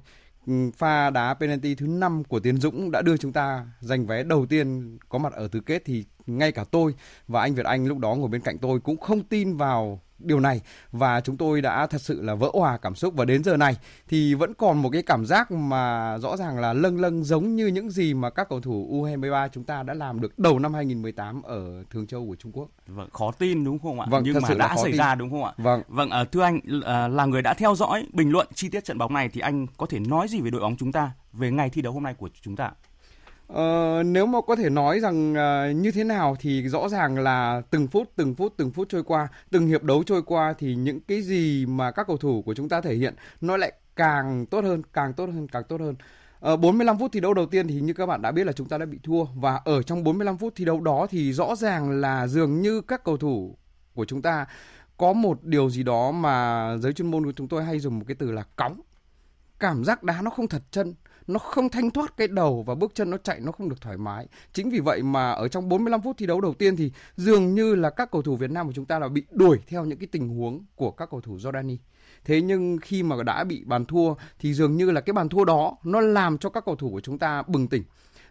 ừ, 0.48 0.54
pha 0.78 1.10
đá 1.10 1.34
penalty 1.34 1.76
thứ 1.76 1.88
5 1.88 2.24
của 2.24 2.40
Tiến 2.40 2.58
Dũng 2.58 2.92
đã 2.92 3.02
đưa 3.02 3.18
chúng 3.18 3.34
ta 3.34 3.66
giành 3.80 4.08
vé 4.08 4.24
đầu 4.24 4.46
tiên 4.46 4.98
có 5.10 5.18
mặt 5.18 5.34
ở 5.34 5.48
tứ 5.48 5.60
kết 5.60 5.82
thì 5.86 6.06
ngay 6.28 6.52
cả 6.52 6.64
tôi 6.72 6.96
và 7.28 7.42
anh 7.42 7.56
Việt 7.56 7.66
Anh 7.66 7.88
lúc 7.88 7.98
đó 7.98 8.16
ngồi 8.16 8.30
bên 8.30 8.42
cạnh 8.42 8.58
tôi 8.58 8.80
cũng 8.80 8.98
không 8.98 9.24
tin 9.24 9.58
vào 9.58 10.02
điều 10.20 10.40
này 10.40 10.62
và 10.92 11.22
chúng 11.22 11.38
tôi 11.38 11.62
đã 11.62 11.88
thật 11.88 12.02
sự 12.02 12.22
là 12.22 12.36
vỡ 12.36 12.50
hòa 12.54 12.78
cảm 12.78 12.96
xúc 12.96 13.14
và 13.18 13.26
đến 13.26 13.44
giờ 13.44 13.58
này 13.58 13.78
thì 14.08 14.34
vẫn 14.34 14.54
còn 14.54 14.82
một 14.82 14.90
cái 14.90 15.02
cảm 15.02 15.26
giác 15.26 15.52
mà 15.52 16.18
rõ 16.18 16.38
ràng 16.38 16.60
là 16.60 16.74
lâng 16.74 17.02
lâng 17.02 17.24
giống 17.24 17.56
như 17.56 17.68
những 17.68 17.90
gì 17.90 18.14
mà 18.14 18.30
các 18.30 18.50
cầu 18.50 18.62
thủ 18.62 18.88
U23 18.92 19.50
chúng 19.50 19.64
ta 19.64 19.84
đã 19.84 19.94
làm 19.94 20.22
được 20.22 20.40
đầu 20.40 20.60
năm 20.60 20.74
2018 20.74 21.42
ở 21.42 21.84
Thường 21.90 22.08
Châu 22.08 22.28
của 22.28 22.36
Trung 22.36 22.52
Quốc. 22.52 22.70
Vâng, 22.88 23.10
khó 23.14 23.32
tin 23.32 23.64
đúng 23.64 23.80
không 23.80 24.00
ạ? 24.00 24.08
Vâng, 24.10 24.24
nhưng 24.26 24.42
mà 24.42 24.54
đã 24.54 24.76
xảy 24.76 24.92
tin. 24.92 24.98
ra 24.98 25.16
đúng 25.16 25.30
không 25.30 25.44
ạ? 25.44 25.54
Vâng. 25.58 25.82
Vâng, 25.88 26.10
uh, 26.22 26.32
thưa 26.32 26.42
anh 26.42 26.58
uh, 26.58 26.84
là 27.14 27.26
người 27.26 27.42
đã 27.42 27.54
theo 27.54 27.76
dõi 27.76 28.08
bình 28.14 28.32
luận 28.32 28.48
chi 28.54 28.70
tiết 28.70 28.86
trận 28.86 28.98
bóng 28.98 29.14
này 29.14 29.30
thì 29.30 29.42
anh 29.42 29.68
có 29.78 29.86
thể 29.86 30.00
nói 30.00 30.28
gì 30.28 30.42
về 30.42 30.50
đội 30.50 30.62
bóng 30.62 30.76
chúng 30.78 30.92
ta 30.92 31.12
về 31.34 31.52
ngày 31.52 31.70
thi 31.70 31.82
đấu 31.82 31.94
hôm 31.94 32.04
nay 32.04 32.14
của 32.14 32.30
chúng 32.42 32.56
ta? 32.56 32.72
Ờ, 33.48 34.04
nếu 34.06 34.26
mà 34.26 34.42
có 34.48 34.56
thể 34.56 34.70
nói 34.70 35.00
rằng 35.00 35.34
uh, 35.34 35.76
như 35.76 35.92
thế 35.92 36.04
nào 36.04 36.36
thì 36.40 36.68
rõ 36.70 36.90
ràng 36.90 37.20
là 37.20 37.62
từng 37.72 37.88
phút 37.88 38.12
từng 38.16 38.36
phút 38.36 38.54
từng 38.58 38.72
phút 38.72 38.90
trôi 38.90 39.04
qua 39.04 39.28
từng 39.52 39.68
hiệp 39.68 39.84
đấu 39.84 40.04
trôi 40.04 40.22
qua 40.24 40.54
thì 40.58 40.76
những 40.76 41.00
cái 41.00 41.22
gì 41.22 41.66
mà 41.66 41.92
các 41.92 42.08
cầu 42.08 42.18
thủ 42.18 42.42
của 42.46 42.54
chúng 42.54 42.70
ta 42.70 42.82
thể 42.82 42.96
hiện 42.96 43.16
nó 43.42 43.58
lại 43.58 43.74
càng 43.96 44.46
tốt 44.46 44.64
hơn 44.64 44.82
càng 44.94 45.14
tốt 45.14 45.26
hơn 45.26 45.48
càng 45.48 45.64
tốt 45.64 45.82
hơn. 45.82 45.96
Ờ, 46.40 46.58
45 46.58 47.00
phút 47.00 47.12
thi 47.12 47.20
đấu 47.20 47.34
đầu 47.34 47.46
tiên 47.46 47.68
thì 47.68 47.82
như 47.82 47.94
các 47.94 48.06
bạn 48.06 48.22
đã 48.22 48.32
biết 48.32 48.44
là 48.48 48.52
chúng 48.54 48.68
ta 48.70 48.78
đã 48.78 48.86
bị 48.86 49.00
thua 49.04 49.24
và 49.36 49.62
ở 49.66 49.84
trong 49.84 50.04
45 50.04 50.38
phút 50.38 50.54
thi 50.56 50.66
đấu 50.66 50.80
đó 50.82 51.08
thì 51.10 51.34
rõ 51.34 51.56
ràng 51.56 51.90
là 52.02 52.28
dường 52.28 52.62
như 52.62 52.82
các 52.82 53.04
cầu 53.04 53.18
thủ 53.18 53.56
của 53.96 54.06
chúng 54.06 54.22
ta 54.22 54.46
có 54.98 55.14
một 55.14 55.44
điều 55.44 55.70
gì 55.70 55.84
đó 55.84 56.12
mà 56.12 56.68
giới 56.78 56.94
chuyên 56.94 57.12
môn 57.12 57.26
của 57.26 57.32
chúng 57.36 57.48
tôi 57.48 57.64
hay 57.64 57.80
dùng 57.80 58.00
một 58.00 58.06
cái 58.08 58.16
từ 58.16 58.32
là 58.32 58.44
cóng 58.56 58.82
cảm 59.60 59.84
giác 59.84 60.04
đá 60.04 60.22
nó 60.22 60.30
không 60.30 60.48
thật 60.48 60.64
chân, 60.72 60.96
nó 61.28 61.40
không 61.40 61.70
thanh 61.70 61.92
thoát 61.92 62.18
cái 62.18 62.28
đầu 62.28 62.64
và 62.64 62.76
bước 62.76 62.92
chân 62.96 63.10
nó 63.10 63.18
chạy, 63.18 63.40
nó 63.40 63.52
không 63.52 63.70
được 63.70 63.82
thoải 63.82 63.98
mái. 63.98 64.28
Chính 64.54 64.70
vì 64.70 64.80
vậy 64.80 65.04
mà 65.04 65.32
ở 65.32 65.48
trong 65.48 65.70
45 65.70 66.02
phút 66.02 66.18
thi 66.18 66.26
đấu 66.26 66.42
đầu 66.42 66.54
tiên 66.54 66.76
thì 66.76 66.92
dường 67.16 67.56
như 67.56 67.76
là 67.76 67.90
các 67.90 68.12
cầu 68.12 68.22
thủ 68.22 68.36
Việt 68.36 68.52
Nam 68.52 68.68
của 68.68 68.74
chúng 68.74 68.86
ta 68.86 69.00
là 69.00 69.08
bị 69.08 69.24
đuổi 69.32 69.60
theo 69.68 69.86
những 69.86 70.00
cái 70.00 70.08
tình 70.12 70.30
huống 70.30 70.66
của 70.76 70.92
các 70.92 71.10
cầu 71.12 71.22
thủ 71.22 71.38
Jordani. 71.38 71.78
Thế 72.26 72.42
nhưng 72.42 72.78
khi 72.82 73.04
mà 73.04 73.24
đã 73.24 73.44
bị 73.44 73.64
bàn 73.66 73.86
thua 73.86 74.14
thì 74.40 74.54
dường 74.54 74.78
như 74.78 74.92
là 74.92 75.02
cái 75.02 75.14
bàn 75.14 75.30
thua 75.30 75.46
đó 75.46 75.78
nó 75.84 76.02
làm 76.02 76.38
cho 76.38 76.50
các 76.50 76.66
cầu 76.66 76.76
thủ 76.76 76.90
của 76.90 77.02
chúng 77.02 77.20
ta 77.20 77.44
bừng 77.48 77.68
tỉnh. 77.68 77.84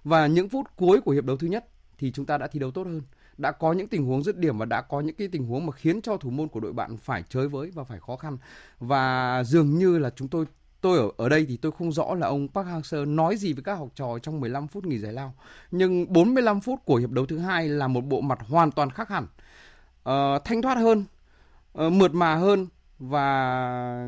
Và 0.04 0.26
những 0.26 0.49
phút 0.49 0.66
cuối 0.76 1.00
của 1.00 1.12
hiệp 1.12 1.25
đấu 1.25 1.37
thứ 1.37 1.47
nhất 1.47 1.64
thì 1.99 2.12
chúng 2.12 2.26
ta 2.26 2.38
đã 2.38 2.47
thi 2.47 2.61
đấu 2.61 2.71
tốt 2.71 2.87
hơn 2.87 3.02
đã 3.38 3.52
có 3.52 3.73
những 3.73 3.88
tình 3.88 4.04
huống 4.04 4.23
dứt 4.23 4.38
điểm 4.38 4.59
và 4.59 4.66
đã 4.66 4.83
có 4.83 5.00
những 5.00 5.16
cái 5.16 5.28
tình 5.28 5.47
huống 5.47 5.66
mà 5.66 5.73
khiến 5.73 6.02
cho 6.02 6.16
thủ 6.16 6.30
môn 6.30 6.49
của 6.49 6.61
đội 6.61 6.73
bạn 6.73 6.97
phải 6.97 7.23
chơi 7.28 7.49
với 7.49 7.71
và 7.71 7.85
phải 7.85 8.00
khó 8.00 8.16
khăn 8.16 8.38
và 8.78 9.42
dường 9.45 9.78
như 9.78 9.99
là 9.99 10.11
chúng 10.16 10.28
tôi 10.28 10.47
tôi 10.80 10.99
ở 10.99 11.11
ở 11.16 11.28
đây 11.28 11.47
thì 11.49 11.56
tôi 11.56 11.73
không 11.73 11.92
rõ 11.92 12.14
là 12.14 12.26
ông 12.26 12.49
Park 12.49 12.68
Hang-seo 12.68 13.14
nói 13.14 13.37
gì 13.37 13.52
với 13.52 13.62
các 13.62 13.75
học 13.75 13.88
trò 13.95 14.18
trong 14.23 14.40
15 14.40 14.68
phút 14.68 14.85
nghỉ 14.85 14.99
giải 14.99 15.12
lao. 15.12 15.35
Nhưng 15.71 16.12
45 16.12 16.61
phút 16.61 16.80
của 16.85 16.97
hiệp 16.97 17.11
đấu 17.11 17.26
thứ 17.26 17.38
hai 17.38 17.68
là 17.68 17.88
một 17.88 18.00
bộ 18.00 18.21
mặt 18.21 18.38
hoàn 18.49 18.71
toàn 18.71 18.90
khác 18.90 19.09
hẳn. 19.09 19.26
Uh, 20.09 20.45
thanh 20.45 20.62
thoát 20.62 20.75
hơn, 20.75 21.04
uh, 21.87 21.92
mượt 21.92 22.14
mà 22.14 22.35
hơn 22.35 22.66
và 22.99 24.06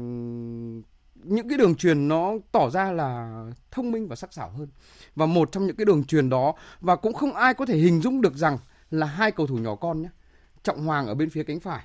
những 1.15 1.49
cái 1.49 1.59
đường 1.59 1.75
truyền 1.75 2.09
nó 2.09 2.33
tỏ 2.53 2.71
ra 2.71 2.93
là 2.93 3.43
thông 3.71 3.91
minh 3.91 4.09
và 4.09 4.17
sắc 4.17 4.33
sảo 4.33 4.51
hơn. 4.51 4.69
Và 5.17 5.27
một 5.27 5.53
trong 5.53 5.67
những 5.67 5.77
cái 5.77 5.85
đường 5.85 6.05
truyền 6.05 6.31
đó 6.31 6.55
và 6.81 6.97
cũng 6.97 7.13
không 7.13 7.35
ai 7.35 7.55
có 7.55 7.67
thể 7.67 7.77
hình 7.77 8.01
dung 8.01 8.21
được 8.21 8.35
rằng 8.35 8.59
là 8.91 9.07
hai 9.07 9.31
cầu 9.31 9.47
thủ 9.47 9.57
nhỏ 9.57 9.75
con 9.75 10.03
nhé. 10.03 10.09
Trọng 10.63 10.87
Hoàng 10.87 11.07
ở 11.07 11.15
bên 11.15 11.31
phía 11.31 11.43
cánh 11.43 11.61
phải 11.61 11.85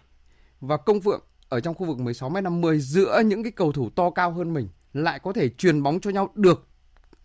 và 0.62 0.78
Công 0.78 1.02
Phượng 1.02 1.22
ở 1.54 1.60
trong 1.60 1.76
khu 1.76 1.86
vực 1.86 1.98
16m50 1.98 2.78
giữa 2.78 3.22
những 3.26 3.44
cái 3.44 3.52
cầu 3.52 3.72
thủ 3.72 3.90
to 3.90 4.10
cao 4.10 4.32
hơn 4.32 4.54
mình 4.54 4.68
lại 4.94 5.20
có 5.20 5.34
thể 5.34 5.50
truyền 5.50 5.84
bóng 5.84 6.00
cho 6.00 6.10
nhau 6.10 6.30
được 6.36 6.68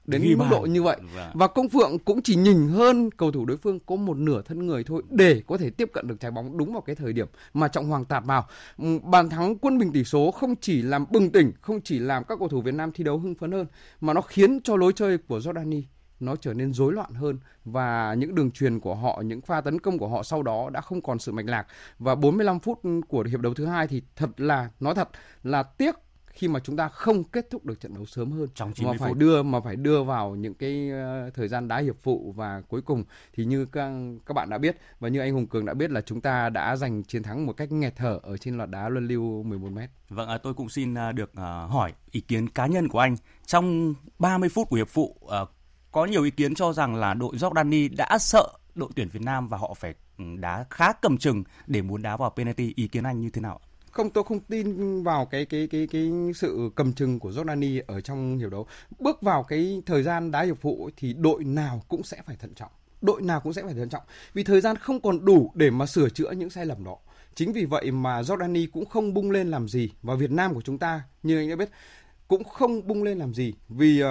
đến 0.06 0.22
Ghi 0.22 0.34
mức 0.34 0.44
độ 0.50 0.60
như 0.60 0.82
vậy. 0.82 0.96
Vâng. 1.14 1.30
và 1.34 1.46
công 1.46 1.68
phượng 1.68 1.98
cũng 1.98 2.22
chỉ 2.22 2.36
nhỉnh 2.36 2.68
hơn 2.68 3.10
cầu 3.10 3.32
thủ 3.32 3.44
đối 3.44 3.56
phương 3.56 3.78
có 3.86 3.96
một 3.96 4.16
nửa 4.16 4.42
thân 4.42 4.66
người 4.66 4.84
thôi 4.84 5.02
để 5.10 5.42
có 5.46 5.56
thể 5.56 5.70
tiếp 5.70 5.90
cận 5.92 6.08
được 6.08 6.20
trái 6.20 6.30
bóng 6.30 6.58
đúng 6.58 6.72
vào 6.72 6.80
cái 6.80 6.96
thời 6.96 7.12
điểm 7.12 7.26
mà 7.54 7.68
trọng 7.68 7.88
hoàng 7.88 8.04
tạt 8.04 8.24
vào. 8.24 8.46
Ừm, 8.78 9.10
bàn 9.10 9.28
thắng 9.28 9.58
quân 9.58 9.78
bình 9.78 9.92
tỷ 9.92 10.04
số 10.04 10.30
không 10.30 10.54
chỉ 10.60 10.82
làm 10.82 11.04
bừng 11.10 11.30
tỉnh 11.30 11.52
không 11.60 11.80
chỉ 11.80 11.98
làm 11.98 12.24
các 12.24 12.38
cầu 12.38 12.48
thủ 12.48 12.60
Việt 12.60 12.74
Nam 12.74 12.92
thi 12.92 13.04
đấu 13.04 13.18
hưng 13.18 13.34
phấn 13.34 13.52
hơn 13.52 13.66
mà 14.00 14.12
nó 14.12 14.20
khiến 14.20 14.60
cho 14.64 14.76
lối 14.76 14.92
chơi 14.92 15.18
của 15.18 15.38
Jordani 15.38 15.82
nó 16.20 16.36
trở 16.36 16.54
nên 16.54 16.72
rối 16.72 16.92
loạn 16.92 17.14
hơn 17.14 17.38
và 17.64 18.14
những 18.14 18.34
đường 18.34 18.50
truyền 18.50 18.80
của 18.80 18.94
họ, 18.94 19.22
những 19.24 19.40
pha 19.40 19.60
tấn 19.60 19.80
công 19.80 19.98
của 19.98 20.08
họ 20.08 20.22
sau 20.22 20.42
đó 20.42 20.70
đã 20.72 20.80
không 20.80 21.02
còn 21.02 21.18
sự 21.18 21.32
mạch 21.32 21.46
lạc 21.46 21.66
và 21.98 22.14
45 22.14 22.60
phút 22.60 22.80
của 23.08 23.22
hiệp 23.30 23.40
đấu 23.40 23.54
thứ 23.54 23.66
hai 23.66 23.86
thì 23.86 24.02
thật 24.16 24.40
là 24.40 24.70
nói 24.80 24.94
thật 24.94 25.08
là 25.42 25.62
tiếc 25.62 25.94
khi 26.38 26.48
mà 26.48 26.60
chúng 26.60 26.76
ta 26.76 26.88
không 26.88 27.24
kết 27.24 27.50
thúc 27.50 27.64
được 27.64 27.80
trận 27.80 27.94
đấu 27.94 28.06
sớm 28.06 28.32
hơn 28.32 28.48
Trong 28.54 28.68
mà 28.68 28.74
90 28.74 28.98
phải 28.98 29.08
phút. 29.08 29.18
đưa 29.18 29.42
mà 29.42 29.60
phải 29.60 29.76
đưa 29.76 30.02
vào 30.02 30.34
những 30.34 30.54
cái 30.54 30.90
ờ, 30.90 31.30
thời 31.34 31.48
gian 31.48 31.68
đá 31.68 31.78
hiệp 31.78 31.96
phụ 32.02 32.32
và 32.36 32.62
cuối 32.68 32.82
cùng 32.82 33.04
thì 33.32 33.44
như 33.44 33.64
các 33.64 33.90
các 34.26 34.34
bạn 34.34 34.50
đã 34.50 34.58
biết 34.58 34.76
và 35.00 35.08
như 35.08 35.20
anh 35.20 35.32
Hùng 35.32 35.46
Cường 35.46 35.66
đã 35.66 35.74
biết 35.74 35.90
là 35.90 36.00
chúng 36.00 36.20
ta 36.20 36.48
đã 36.48 36.76
giành 36.76 37.02
chiến 37.02 37.22
thắng 37.22 37.46
một 37.46 37.52
cách 37.52 37.72
nghẹt 37.72 37.96
thở 37.96 38.20
ở 38.22 38.36
trên 38.36 38.56
loạt 38.56 38.70
đá 38.70 38.88
luân 38.88 39.08
lưu 39.08 39.42
11 39.42 39.68
m. 39.70 39.78
Vâng, 40.08 40.28
à, 40.28 40.38
tôi 40.38 40.54
cũng 40.54 40.68
xin 40.68 40.94
à, 40.94 41.12
được 41.12 41.34
à, 41.34 41.66
hỏi 41.70 41.92
ý 42.10 42.20
kiến 42.20 42.48
cá 42.48 42.66
nhân 42.66 42.88
của 42.88 42.98
anh. 42.98 43.16
Trong 43.46 43.94
30 44.18 44.48
phút 44.48 44.68
của 44.70 44.76
hiệp 44.76 44.88
phụ, 44.88 45.16
có 45.92 46.04
nhiều 46.04 46.24
ý 46.24 46.30
kiến 46.30 46.54
cho 46.54 46.72
rằng 46.72 46.94
là 46.94 47.14
đội 47.14 47.36
Jordani 47.36 47.96
đã 47.96 48.18
sợ 48.18 48.48
đội 48.74 48.88
tuyển 48.96 49.08
Việt 49.08 49.22
Nam 49.22 49.48
và 49.48 49.58
họ 49.58 49.74
phải 49.74 49.94
ừ, 50.18 50.24
đá 50.38 50.64
khá 50.70 50.92
cầm 50.92 51.18
chừng 51.18 51.44
để 51.66 51.82
muốn 51.82 52.02
đá 52.02 52.16
vào 52.16 52.30
penalty. 52.30 52.72
Ý 52.76 52.88
kiến 52.88 53.04
anh 53.04 53.20
như 53.20 53.30
thế 53.30 53.40
nào? 53.40 53.60
Không 53.90 54.10
tôi 54.10 54.24
không 54.24 54.40
tin 54.40 55.02
vào 55.02 55.26
cái 55.26 55.44
cái 55.44 55.66
cái 55.66 55.86
cái 55.86 56.10
sự 56.34 56.70
cầm 56.74 56.92
chừng 56.92 57.18
của 57.18 57.30
Jordani 57.30 57.82
ở 57.86 58.00
trong 58.00 58.38
hiệp 58.38 58.50
đấu. 58.50 58.66
Bước 58.98 59.22
vào 59.22 59.42
cái 59.42 59.82
thời 59.86 60.02
gian 60.02 60.30
đá 60.30 60.42
hiệp 60.42 60.56
phụ 60.60 60.90
thì 60.96 61.12
đội 61.12 61.44
nào 61.44 61.82
cũng 61.88 62.02
sẽ 62.02 62.22
phải 62.26 62.36
thận 62.36 62.54
trọng. 62.54 62.70
Đội 63.02 63.22
nào 63.22 63.40
cũng 63.40 63.52
sẽ 63.52 63.62
phải 63.62 63.74
thận 63.74 63.88
trọng 63.88 64.02
vì 64.34 64.44
thời 64.44 64.60
gian 64.60 64.76
không 64.76 65.00
còn 65.00 65.24
đủ 65.24 65.52
để 65.54 65.70
mà 65.70 65.86
sửa 65.86 66.08
chữa 66.08 66.30
những 66.30 66.50
sai 66.50 66.66
lầm 66.66 66.84
đó. 66.84 66.96
Chính 67.34 67.52
vì 67.52 67.64
vậy 67.64 67.90
mà 67.90 68.22
Jordani 68.22 68.66
cũng 68.72 68.86
không 68.86 69.14
bung 69.14 69.30
lên 69.30 69.50
làm 69.50 69.68
gì 69.68 69.90
và 70.02 70.14
Việt 70.14 70.30
Nam 70.30 70.54
của 70.54 70.62
chúng 70.62 70.78
ta 70.78 71.02
như 71.22 71.38
anh 71.38 71.50
đã 71.50 71.56
biết 71.56 71.70
cũng 72.28 72.44
không 72.44 72.86
bung 72.86 73.02
lên 73.02 73.18
làm 73.18 73.34
gì 73.34 73.54
vì 73.68 74.02
uh, 74.02 74.08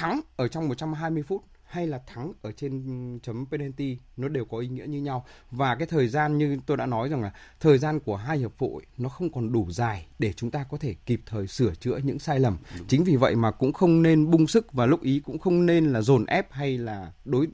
thắng 0.00 0.20
ở 0.36 0.48
trong 0.48 0.68
120 0.68 1.22
phút 1.22 1.44
hay 1.64 1.86
là 1.86 2.00
thắng 2.06 2.32
ở 2.42 2.52
trên 2.52 3.18
chấm 3.22 3.46
penalty 3.50 3.98
nó 4.16 4.28
đều 4.28 4.44
có 4.44 4.58
ý 4.58 4.68
nghĩa 4.68 4.86
như 4.86 5.00
nhau. 5.00 5.24
Và 5.50 5.74
cái 5.74 5.86
thời 5.86 6.08
gian 6.08 6.38
như 6.38 6.58
tôi 6.66 6.76
đã 6.76 6.86
nói 6.86 7.08
rằng 7.08 7.22
là 7.22 7.32
thời 7.60 7.78
gian 7.78 8.00
của 8.00 8.16
hai 8.16 8.38
hiệp 8.38 8.52
phụ 8.58 8.80
nó 8.98 9.08
không 9.08 9.32
còn 9.32 9.52
đủ 9.52 9.70
dài 9.70 10.06
để 10.18 10.32
chúng 10.32 10.50
ta 10.50 10.64
có 10.64 10.76
thể 10.76 10.94
kịp 11.06 11.20
thời 11.26 11.46
sửa 11.46 11.74
chữa 11.74 11.96
những 11.96 12.18
sai 12.18 12.40
lầm. 12.40 12.56
Chính 12.88 13.04
vì 13.04 13.16
vậy 13.16 13.36
mà 13.36 13.50
cũng 13.50 13.72
không 13.72 14.02
nên 14.02 14.30
bung 14.30 14.46
sức 14.46 14.72
và 14.72 14.86
lúc 14.86 15.02
ý 15.02 15.20
cũng 15.24 15.38
không 15.38 15.66
nên 15.66 15.92
là 15.92 16.00
dồn 16.00 16.26
ép 16.26 16.52
hay 16.52 16.78
là 16.78 17.12
đối 17.24 17.48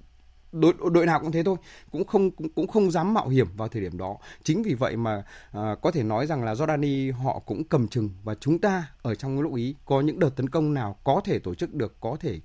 đội 0.53 0.75
đội 0.93 1.07
nào 1.07 1.21
cũng 1.21 1.33
thế 1.33 1.43
thôi 1.43 1.57
cũng 1.93 2.07
không 2.07 2.31
cũng, 2.31 2.49
cũng 2.49 2.69
không 2.69 2.91
dám 2.91 3.15
mạo 3.15 3.29
hiểm 3.29 3.47
vào 3.57 3.69
thời 3.69 3.83
điểm 3.83 3.99
đó 3.99 4.17
chính 4.43 4.63
vì 4.63 4.75
vậy 4.75 4.97
mà 4.97 5.25
à, 5.53 5.75
có 5.83 5.91
thể 5.91 6.03
nói 6.03 6.27
rằng 6.27 6.45
là 6.45 6.55
Jordani 6.55 7.15
họ 7.15 7.39
cũng 7.39 7.65
cầm 7.65 7.89
chừng 7.89 8.11
và 8.25 8.35
chúng 8.35 8.59
ta 8.59 8.91
ở 9.03 9.15
trong 9.15 9.41
lúc 9.41 9.55
ý 9.55 9.75
có 9.85 10.01
những 10.01 10.19
đợt 10.19 10.31
tấn 10.37 10.49
công 10.49 10.75
nào 10.75 10.97
có 11.05 11.21
thể 11.25 11.39
tổ 11.39 11.55
chức 11.55 11.75
được 11.75 12.01
có 12.01 12.17
thể 12.21 12.41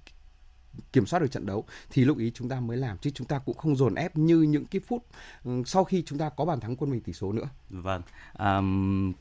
kiểm 0.93 1.05
soát 1.05 1.19
được 1.19 1.31
trận 1.31 1.45
đấu 1.45 1.65
thì 1.89 2.05
lúc 2.05 2.17
ý 2.17 2.31
chúng 2.33 2.49
ta 2.49 2.59
mới 2.59 2.77
làm 2.77 2.97
chứ 2.97 3.09
chúng 3.09 3.27
ta 3.27 3.39
cũng 3.39 3.57
không 3.57 3.75
dồn 3.75 3.95
ép 3.95 4.17
như 4.17 4.41
những 4.41 4.65
cái 4.65 4.81
phút 4.87 5.05
ừ, 5.43 5.63
sau 5.65 5.83
khi 5.83 6.03
chúng 6.05 6.19
ta 6.19 6.29
có 6.29 6.45
bàn 6.45 6.59
thắng 6.59 6.75
quân 6.75 6.91
mình 6.91 7.01
tỷ 7.01 7.13
số 7.13 7.31
nữa. 7.31 7.49
Vâng, 7.69 8.01
à, 8.33 8.61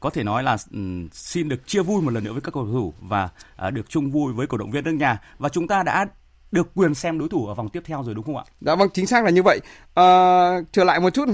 có 0.01 0.11
thể 0.11 0.25
nói 0.25 0.43
là 0.43 0.57
ừ, 0.71 0.79
xin 1.13 1.49
được 1.49 1.67
chia 1.67 1.83
vui 1.83 2.03
một 2.03 2.11
lần 2.11 2.25
nữa 2.25 2.33
với 2.33 2.41
các 2.41 2.55
cầu 2.55 2.67
thủ 2.67 2.93
và 3.01 3.29
à, 3.57 3.71
được 3.71 3.89
chung 3.89 4.11
vui 4.11 4.33
với 4.33 4.47
cổ 4.47 4.57
động 4.57 4.71
viên 4.71 4.85
nước 4.85 4.93
nhà 4.93 5.21
và 5.39 5.49
chúng 5.49 5.69
ta 5.69 5.83
đã 5.83 6.07
được 6.53 6.71
quyền 6.75 6.95
xem 6.95 7.19
đối 7.19 7.29
thủ 7.29 7.47
ở 7.47 7.55
vòng 7.55 7.69
tiếp 7.69 7.83
theo 7.85 8.03
rồi 8.03 8.15
đúng 8.15 8.25
không 8.25 8.37
ạ? 8.37 8.45
Dạ 8.61 8.75
vâng, 8.75 8.89
chính 8.95 9.07
xác 9.07 9.25
là 9.25 9.31
như 9.31 9.43
vậy. 9.43 9.61
À, 9.95 10.05
trở 10.73 10.85
lại 10.85 11.01
một 11.01 11.15
chút, 11.15 11.29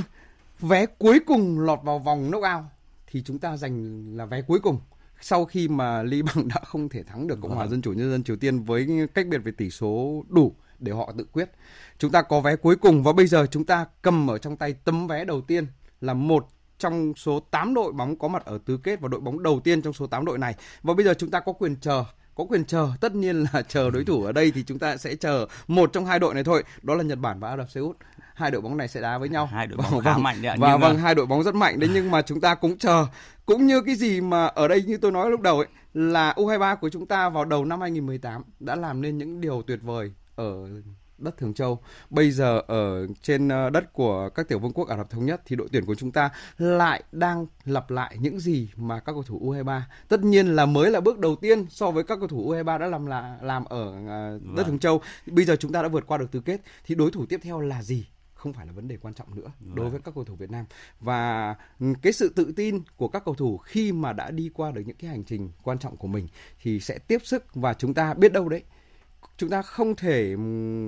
vé 0.61 0.87
cuối 0.87 1.20
cùng 1.26 1.61
lọt 1.61 1.78
vào 1.82 1.99
vòng 1.99 2.30
knockout 2.30 2.64
thì 3.06 3.23
chúng 3.23 3.38
ta 3.38 3.56
giành 3.56 4.04
là 4.16 4.26
vé 4.26 4.42
cuối 4.42 4.58
cùng 4.61 4.78
sau 5.20 5.44
khi 5.44 5.68
mà 5.68 6.02
Lý 6.02 6.23
Bằng 6.23 6.49
đã 6.49 6.61
không 6.64 6.88
thể 6.88 7.02
thắng 7.02 7.26
được 7.26 7.38
Cộng 7.42 7.50
hòa 7.50 7.64
Vâng. 7.64 7.70
Dân 7.70 7.82
chủ 7.82 7.92
Nhân 7.92 8.11
dân 8.11 8.25
Triều 8.25 8.37
Tiên 8.37 8.62
với 8.62 8.88
cách 9.14 9.26
biệt 9.26 9.38
về 9.38 9.52
tỷ 9.52 9.70
số 9.70 10.25
đủ 10.28 10.54
để 10.78 10.92
họ 10.92 11.12
tự 11.18 11.25
quyết. 11.32 11.50
Chúng 11.99 12.11
ta 12.11 12.23
có 12.23 12.40
vé 12.40 12.56
cuối 12.56 12.76
cùng 12.76 13.02
và 13.02 13.12
bây 13.12 13.26
giờ 13.26 13.46
chúng 13.50 13.64
ta 13.64 13.87
cầm 14.02 14.30
ở 14.30 14.38
trong 14.38 14.56
tay 14.56 14.73
tấm 14.73 15.06
vé 15.06 15.25
đầu 15.25 15.40
tiên 15.40 15.66
là 16.00 16.14
một 16.14 16.49
trong 16.78 17.14
số 17.16 17.40
8 17.40 17.75
đội 17.75 17.92
bóng 17.92 18.18
có 18.18 18.28
mặt 18.28 18.44
ở 18.44 18.58
tứ 18.64 18.76
kết 18.76 19.00
và 19.00 19.08
đội 19.08 19.20
bóng 19.20 19.42
đầu 19.42 19.61
tiên 19.61 19.82
trong 19.82 19.92
số 19.92 20.06
8 20.06 20.25
đội 20.25 20.38
này. 20.38 20.54
Và 20.82 20.94
bây 20.94 21.04
giờ 21.04 21.14
chúng 21.14 21.30
ta 21.30 21.40
có 21.40 21.52
quyền 21.52 21.76
chờ 21.76 22.04
có 22.36 22.44
quyền 22.44 22.64
chờ 22.64 22.88
tất 23.00 23.14
nhiên 23.14 23.44
là 23.52 23.62
chờ 23.62 23.90
đối 23.90 24.04
thủ 24.04 24.24
ở 24.24 24.32
đây 24.32 24.50
thì 24.50 24.62
chúng 24.66 24.78
ta 24.78 24.96
sẽ 24.96 25.14
chờ 25.14 25.46
một 25.68 25.92
trong 25.92 26.06
hai 26.06 26.18
đội 26.18 26.34
này 26.34 26.44
thôi. 26.44 26.62
Đó 26.82 26.94
là 26.94 27.02
Nhật 27.02 27.18
Bản 27.18 27.40
và 27.40 27.48
Ả 27.48 27.56
Rập 27.56 27.70
Xê 27.70 27.80
Út. 27.80 27.96
Hai 28.34 28.50
đội 28.50 28.60
bóng 28.60 28.76
này 28.76 28.88
sẽ 28.88 29.00
đá 29.00 29.18
với 29.18 29.28
nhau. 29.28 29.46
Hai 29.46 29.66
đội 29.66 29.76
bóng 29.82 29.90
Vâng, 29.92 30.00
khá 30.04 30.12
vâng. 30.12 30.22
mạnh 30.22 30.42
đấy 30.42 30.50
ạ, 30.50 30.56
và 30.60 30.70
nhưng 30.72 30.80
mà- 30.80 30.88
vâng 30.88 30.98
hai 30.98 31.14
đội 31.14 31.26
bóng 31.26 31.42
rất 31.42 31.54
mạnh 31.54 31.80
đấy 31.80 31.90
nhưng 31.94 32.10
mà 32.10 32.22
chúng 32.22 32.40
ta 32.40 32.54
cũng 32.54 32.78
chờ. 32.78 33.06
Cũng 33.46 33.66
như 33.66 33.80
cái 33.80 33.94
gì 33.94 34.20
mà 34.20 34.46
ở 34.46 34.68
đây 34.68 34.82
như 34.82 34.96
tôi 34.96 35.12
nói 35.12 35.30
lúc 35.30 35.40
đầu 35.40 35.56
ấy 35.58 35.66
là 35.94 36.32
U23 36.36 36.76
của 36.76 36.88
chúng 36.88 37.06
ta 37.06 37.28
vào 37.28 37.44
đầu 37.44 37.64
năm 37.64 37.80
2018 37.80 38.42
đã 38.60 38.76
làm 38.76 39.02
nên 39.02 39.18
những 39.18 39.40
điều 39.40 39.62
tuyệt 39.66 39.78
vời 39.82 40.12
ở 40.36 40.68
đất 41.18 41.37
Thường 41.37 41.54
Châu. 41.54 41.78
Bây 42.11 42.30
giờ 42.30 42.62
ở 42.66 43.06
trên 43.23 43.49
ờ, 43.49 43.70
đất 43.70 43.92
của 43.92 44.28
các 44.28 44.49
tiểu 44.49 44.58
vương 44.58 44.73
quốc 44.73 44.88
Ả 44.88 44.96
Rập 44.96 45.11
thống 45.11 45.26
nhất 45.26 45.42
thì 45.44 45.56
đội 45.56 45.68
tuyển 45.73 45.87
của 45.87 45.94
chúng 45.94 46.12
ta 46.12 46.30
lại 46.58 47.02
đang 47.12 47.46
lặp 47.64 47.90
lại 47.90 48.16
những 48.20 48.40
gì 48.40 48.68
mà 48.76 49.00
các 49.00 49.12
cầu 49.12 49.23
thủ 49.23 49.40
U23. 49.40 49.80
Tất 50.08 50.25
nhiên 50.25 50.46
là 50.46 50.66
mới 50.66 50.90
là 50.90 51.00
bước 51.00 51.18
đầu 51.18 51.37
tiên 51.37 51.66
so 51.70 51.90
với 51.90 52.04
các 52.04 52.18
cầu 52.18 52.28
thủ 52.28 52.52
U23 52.52 52.78
đã 52.78 52.87
làm 52.87 53.06
là 53.06 53.38
làm 53.42 53.64
ở 53.64 53.92
ờ, 54.08 54.38
đất 54.38 54.40
Vâng. 54.54 54.66
Thường 54.66 54.78
Châu. 54.78 55.00
Bây 55.26 55.44
giờ 55.44 55.56
chúng 55.56 55.73
ta 55.73 55.82
đã 55.82 55.88
vượt 55.88 56.06
qua 56.06 56.18
được 56.18 56.30
tứ 56.30 56.40
kết 56.40 56.61
thì 56.85 56.94
đối 56.94 57.11
thủ 57.11 57.26
tiếp 57.26 57.40
theo 57.42 57.61
là 57.61 57.82
gì? 57.82 58.06
không 58.37 58.52
phải 58.52 58.66
là 58.66 58.73
vấn 58.73 58.88
đề 58.88 58.96
quan 58.96 59.14
trọng 59.14 59.35
nữa 59.35 59.52
đối 59.75 59.90
với 59.90 60.00
các 60.04 60.14
cầu 60.14 60.25
thủ 60.25 60.35
Việt 60.35 60.50
Nam 60.50 60.64
và 61.00 61.54
ừ, 61.80 61.87
cái 62.02 62.12
sự 62.12 62.28
tự 62.28 62.52
tin 62.56 62.82
của 62.96 63.08
các 63.08 63.25
cầu 63.25 63.35
thủ 63.35 63.56
khi 63.56 63.92
mà 63.92 64.12
đã 64.12 64.30
đi 64.30 64.50
qua 64.54 64.70
được 64.70 64.82
những 64.87 64.96
cái 64.96 65.11
hành 65.11 65.25
trình 65.25 65.50
quan 65.62 65.78
trọng 65.78 65.96
của 65.96 66.08
mình 66.08 66.28
thì 66.62 66.80
sẽ 66.80 66.99
tiếp 66.99 67.18
sức 67.25 67.54
và 67.54 67.75
chúng 67.75 67.94
ta 67.94 68.14
biết 68.14 68.32
đâu 68.32 68.49
đấy 68.49 68.62
chúng 69.36 69.50
ta 69.50 69.62
không 69.62 69.96
thể 69.96 70.36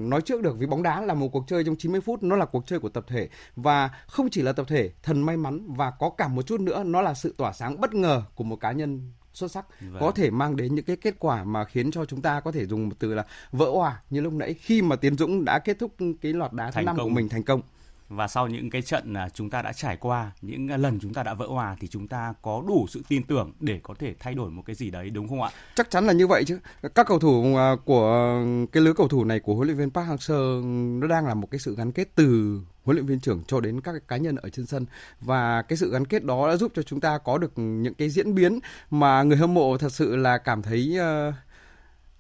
nói 0.09 0.21
trước 0.21 0.43
được 0.43 0.59
vì 0.59 0.67
bóng 0.67 0.83
đá 0.83 1.01
là 1.01 1.15
một 1.15 1.29
cuộc 1.29 1.45
chơi 1.49 1.65
trong 1.65 1.77
90 1.77 2.01
phút 2.01 2.23
nó 2.23 2.37
là 2.37 2.45
cuộc 2.45 2.67
chơi 2.67 2.79
của 2.81 2.89
tập 2.89 3.05
thể. 3.09 3.29
Và 3.57 3.91
không 4.07 4.31
chỉ 4.31 4.43
là 4.43 4.53
tập 4.53 4.67
thể 4.69 4.91
thần 5.03 5.23
may 5.23 5.37
mắn 5.37 5.67
và 5.69 5.91
có 5.91 6.11
cả 6.11 6.29
một 6.29 6.43
chút 6.43 6.61
nữa 6.61 6.83
nó 6.85 7.03
là 7.03 7.15
sự 7.15 7.35
tỏa 7.39 7.53
sáng 7.53 7.81
bất 7.81 7.95
ngờ 7.95 8.23
của 8.35 8.45
một 8.45 8.57
cá 8.57 8.73
nhân 8.73 9.13
xuất 9.33 9.51
sắc. 9.51 9.67
Vâng. 9.81 10.01
có 10.01 10.11
thể 10.11 10.31
mang 10.31 10.57
đến 10.57 10.75
những 10.75 10.85
cái 10.85 10.97
kết 10.97 11.15
quả 11.19 11.45
mà 11.45 11.65
khiến 11.65 11.91
cho 11.91 12.05
chúng 12.05 12.23
ta 12.23 12.41
có 12.41 12.53
thể 12.53 12.67
dùng 12.67 12.89
một 12.89 12.95
từ 12.99 13.15
là 13.15 13.25
vỡ 13.53 13.71
hòa 13.71 14.03
như 14.11 14.21
lúc 14.21 14.33
nãy 14.33 14.55
khi 14.55 14.83
mà 14.83 14.97
Tiến 14.97 15.17
Dũng 15.17 15.45
đã 15.45 15.59
kết 15.59 15.79
thúc 15.79 15.95
cái 16.21 16.33
loạt 16.33 16.53
đá 16.53 16.71
thứ 16.71 16.83
năm 16.83 16.97
của 16.97 17.09
mình 17.09 17.29
thành 17.29 17.43
công 17.43 17.61
và 18.09 18.29
sau 18.29 18.49
những 18.49 18.71
cái 18.71 18.83
trận 18.83 19.15
chúng 19.35 19.51
ta 19.51 19.63
đã 19.63 19.73
trải 19.73 19.97
qua, 19.97 20.33
những 20.43 20.71
lần 20.81 20.99
chúng 21.01 21.15
ta 21.15 21.23
đã 21.23 21.35
vỡ 21.35 21.47
hòa 21.47 21.77
thì 21.81 21.89
chúng 21.89 22.09
ta 22.09 22.35
có 22.43 22.63
đủ 22.69 22.87
sự 22.89 23.03
tin 23.09 23.23
tưởng 23.23 23.53
để 23.61 23.81
có 23.83 23.95
thể 23.99 24.15
thay 24.19 24.35
đổi 24.35 24.51
một 24.51 24.63
cái 24.67 24.77
gì 24.77 24.91
đấy 24.91 25.11
đúng 25.11 25.29
không 25.29 25.43
ạ? 25.43 25.51
chắc 25.75 25.91
chắn 25.91 26.07
là 26.07 26.13
như 26.13 26.27
vậy 26.27 26.45
chứ. 26.47 26.59
Các 26.95 27.07
cầu 27.07 27.19
thủ 27.19 27.57
à, 27.57 27.77
của 27.85 28.41
cái 28.73 28.83
lứa 28.83 28.93
cầu 28.93 29.09
thủ 29.09 29.25
này 29.25 29.41
của 29.41 29.55
huấn 29.55 29.69
luyện 29.69 29.79
viên 29.79 29.91
Park 29.91 30.09
Hang-seo 30.09 30.63
nó 31.01 31.07
đang 31.07 31.27
là 31.27 31.35
một 31.35 31.51
cái 31.51 31.59
sự 31.59 31.75
gắn 31.77 31.93
kết 31.93 32.09
từ 32.15 32.61
huấn 32.85 32.97
luyện 32.97 33.07
viên 33.07 33.21
trưởng 33.21 33.43
cho 33.47 33.61
đến 33.61 33.81
các 33.81 34.09
cá 34.09 34.17
nhân 34.17 34.37
ở 34.37 34.49
trên 34.49 34.67
sân. 34.67 34.87
Và 35.21 35.63
cái 35.63 35.77
sự 35.77 35.91
gắn 35.93 36.05
kết 36.05 36.25
đó 36.25 36.49
đã 36.49 36.57
giúp 36.57 36.73
cho 36.75 36.83
chúng 36.83 37.01
ta 37.01 37.19
có 37.19 37.39
được 37.39 37.53
những 37.57 37.95
cái 37.95 38.11
diễn 38.11 38.35
biến 38.35 38.59
mà 38.91 39.23
người 39.23 39.37
hâm 39.37 39.55
mộ 39.55 39.79
thật 39.79 39.93
sự 39.93 40.17
là 40.17 40.39
cảm 40.39 40.63
thấy 40.63 40.97
ờ, 40.99 41.33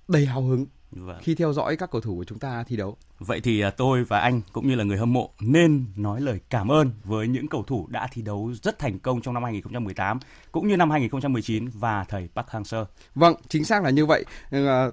đầy 0.09 0.26
hào 0.26 0.42
hứng. 0.42 0.66
Vâng. 0.90 1.18
khi 1.23 1.35
theo 1.35 1.52
dõi 1.52 1.76
các 1.76 1.90
cầu 1.90 2.00
thủ 2.00 2.16
của 2.16 2.25
chúng 2.25 2.38
ta 2.38 2.64
thi 2.64 2.76
đấu. 2.76 2.97
Vậy 3.18 3.40
thì 3.40 3.61
à, 3.61 3.71
tôi 3.71 4.04
và 4.04 4.21
anh 4.21 4.40
cũng 4.52 4.68
như 4.68 4.75
là 4.75 4.85
người 4.85 4.99
hâm 4.99 5.12
mộ 5.12 5.30
nên 5.40 5.87
nói 5.97 6.21
lời 6.21 6.40
cảm 6.50 6.68
ơn 6.68 6.90
với 7.04 7.28
những 7.28 7.49
cầu 7.49 7.62
thủ 7.62 7.87
đã 7.90 8.09
thi 8.12 8.23
đấu 8.23 8.52
rất 8.62 8.78
thành 8.78 8.99
công 8.99 9.21
trong 9.21 9.35
năm 9.35 9.45
2018 9.45 10.18
cũng 10.52 10.68
như 10.68 10.76
năm 10.76 10.90
2019 10.90 11.68
và 11.68 12.04
thầy 12.04 12.28
Park 12.35 12.49
Hang-seo. 12.49 12.85
Vâng, 13.14 13.35
chính 13.49 13.64
xác 13.64 13.83
là 13.85 13.90
như 13.90 14.07
vậy. 14.07 14.25
Ờ, 14.50 14.92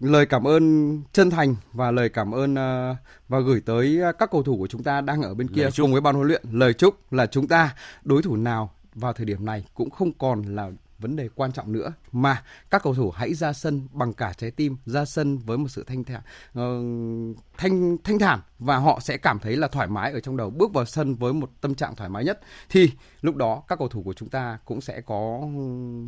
lời 0.00 0.26
cảm 0.26 0.46
ơn 0.46 1.02
chân 1.12 1.30
thành 1.30 1.56
và 1.72 1.90
lời 1.90 2.08
cảm 2.08 2.34
ơn 2.34 2.54
ờ, 2.54 2.96
và 3.28 3.40
gửi 3.40 3.60
tới 3.60 4.00
các 4.18 4.30
cầu 4.30 4.42
thủ 4.42 4.58
của 4.58 4.66
chúng 4.66 4.82
ta 4.82 5.00
đang 5.00 5.22
ở 5.22 5.34
bên 5.34 5.48
kia 5.48 5.68
cùng 5.76 5.92
với 5.92 6.00
ban 6.00 6.14
huấn 6.14 6.28
luyện. 6.28 6.42
Lời 6.52 6.72
chúc 6.72 7.12
là 7.12 7.26
chúng 7.26 7.48
ta 7.48 7.74
đối 8.02 8.22
thủ 8.22 8.36
nào 8.36 8.70
vào 8.94 9.12
thời 9.12 9.26
điểm 9.26 9.44
này 9.44 9.64
cũng 9.74 9.90
không 9.90 10.12
còn 10.12 10.42
là 10.42 10.70
vấn 11.00 11.16
đề 11.16 11.28
quan 11.34 11.52
trọng 11.52 11.72
nữa. 11.72 11.92
Mà 12.12 12.42
các 12.70 12.82
cầu 12.82 12.94
thủ 12.94 13.10
hãy 13.10 13.34
ra 13.34 13.52
sân 13.52 13.88
bằng 13.92 14.12
cả 14.12 14.32
trái 14.38 14.50
tim, 14.50 14.76
ra 14.86 15.04
sân 15.04 15.38
với 15.38 15.58
một 15.58 15.68
sự 15.68 15.84
thanh 15.86 16.04
thản 16.04 16.20
ờ, 16.54 16.80
thanh 17.56 17.96
thanh 18.04 18.18
thản 18.18 18.40
và 18.58 18.76
họ 18.76 19.00
sẽ 19.00 19.16
cảm 19.16 19.38
thấy 19.38 19.56
là 19.56 19.68
thoải 19.68 19.88
mái 19.88 20.12
ở 20.12 20.20
trong 20.20 20.36
đầu 20.36 20.50
bước 20.50 20.72
vào 20.72 20.84
sân 20.84 21.14
với 21.14 21.32
một 21.32 21.50
tâm 21.60 21.74
trạng 21.74 21.96
thoải 21.96 22.10
mái 22.10 22.24
nhất. 22.24 22.40
Thì 22.68 22.90
lúc 23.20 23.36
đó 23.36 23.62
các 23.68 23.78
cầu 23.78 23.88
thủ 23.88 24.02
của 24.02 24.14
chúng 24.14 24.28
ta 24.28 24.58
cũng 24.64 24.80
sẽ 24.80 25.00
có 25.00 25.48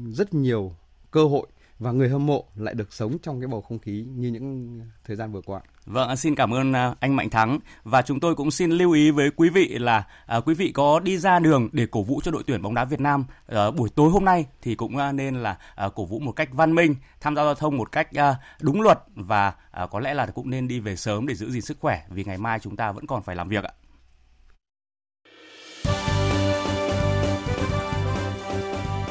rất 0.09 0.35
nhiều 0.35 0.73
cơ 1.11 1.25
hội 1.25 1.47
và 1.83 1.93
người 1.93 2.09
hâm 2.09 2.27
mộ 2.27 2.45
lại 2.57 2.75
được 2.75 2.93
sống 2.93 3.17
trong 3.23 3.41
cái 3.41 3.49
bầu 3.49 3.61
không 3.61 3.79
khí 3.79 4.05
như 4.09 4.29
những 4.29 4.81
thời 5.05 5.17
gian 5.17 5.33
vừa 5.33 5.41
qua. 5.41 5.61
Vâng, 5.87 6.17
xin 6.17 6.35
cảm 6.35 6.55
ơn 6.55 6.73
à, 6.73 6.95
anh 7.01 7.17
Mạnh 7.17 7.31
Thắng 7.31 7.59
và 7.85 8.03
chúng 8.03 8.21
tôi 8.21 8.35
cũng 8.35 8.51
xin 8.51 8.71
lưu 8.71 8.93
ý 8.93 9.11
với 9.11 9.31
quý 9.37 9.49
vị 9.49 9.69
là 9.69 10.07
à, 10.27 10.41
quý 10.41 10.55
vị 10.55 10.73
có 10.75 11.01
đi 11.01 11.19
ra 11.19 11.39
đường 11.39 11.69
để 11.73 11.87
cổ 11.91 12.03
vũ 12.03 12.21
cho 12.25 12.31
đội 12.31 12.43
tuyển 12.47 12.63
bóng 12.63 12.75
đá 12.75 12.85
Việt 12.85 13.01
Nam 13.01 13.25
à, 13.47 13.71
buổi 13.71 13.89
tối 13.95 14.11
hôm 14.11 14.25
nay 14.25 14.47
thì 14.63 14.75
cũng 14.75 14.97
à, 14.97 15.13
nên 15.13 15.35
là 15.35 15.59
à, 15.75 15.89
cổ 15.95 16.05
vũ 16.05 16.19
một 16.19 16.33
cách 16.33 16.49
văn 16.53 16.75
minh, 16.75 16.95
tham 17.21 17.37
gia 17.37 17.45
giao 17.45 17.55
thông 17.55 17.77
một 17.77 17.93
cách 17.93 18.13
à, 18.15 18.37
đúng 18.61 18.81
luật 18.81 18.99
và 19.15 19.55
à, 19.71 19.87
có 19.87 20.01
lẽ 20.01 20.15
là 20.15 20.27
cũng 20.27 20.51
nên 20.51 20.69
đi 20.69 20.81
về 20.81 20.97
sớm 20.97 21.27
để 21.27 21.35
giữ 21.35 21.51
gìn 21.51 21.63
sức 21.63 21.77
khỏe 21.81 22.03
vì 22.11 22.25
ngày 22.25 22.39
mai 22.39 22.59
chúng 22.59 22.77
ta 22.77 22.93
vẫn 22.93 23.07
còn 23.07 23.23
phải 23.23 23.37
làm 23.37 23.49
việc 23.49 23.65
ạ. 23.65 23.73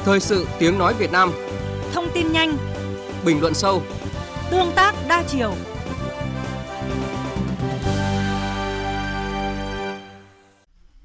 Thời 0.04 0.20
sự 0.20 0.46
tiếng 0.58 0.78
nói 0.78 0.94
Việt 0.94 1.12
Nam 1.12 1.32
tin 2.14 2.32
nhanh 2.32 2.56
Bình 3.24 3.40
luận 3.40 3.54
sâu 3.54 3.82
Tương 4.50 4.72
tác 4.76 4.94
đa 5.08 5.22
chiều 5.28 5.54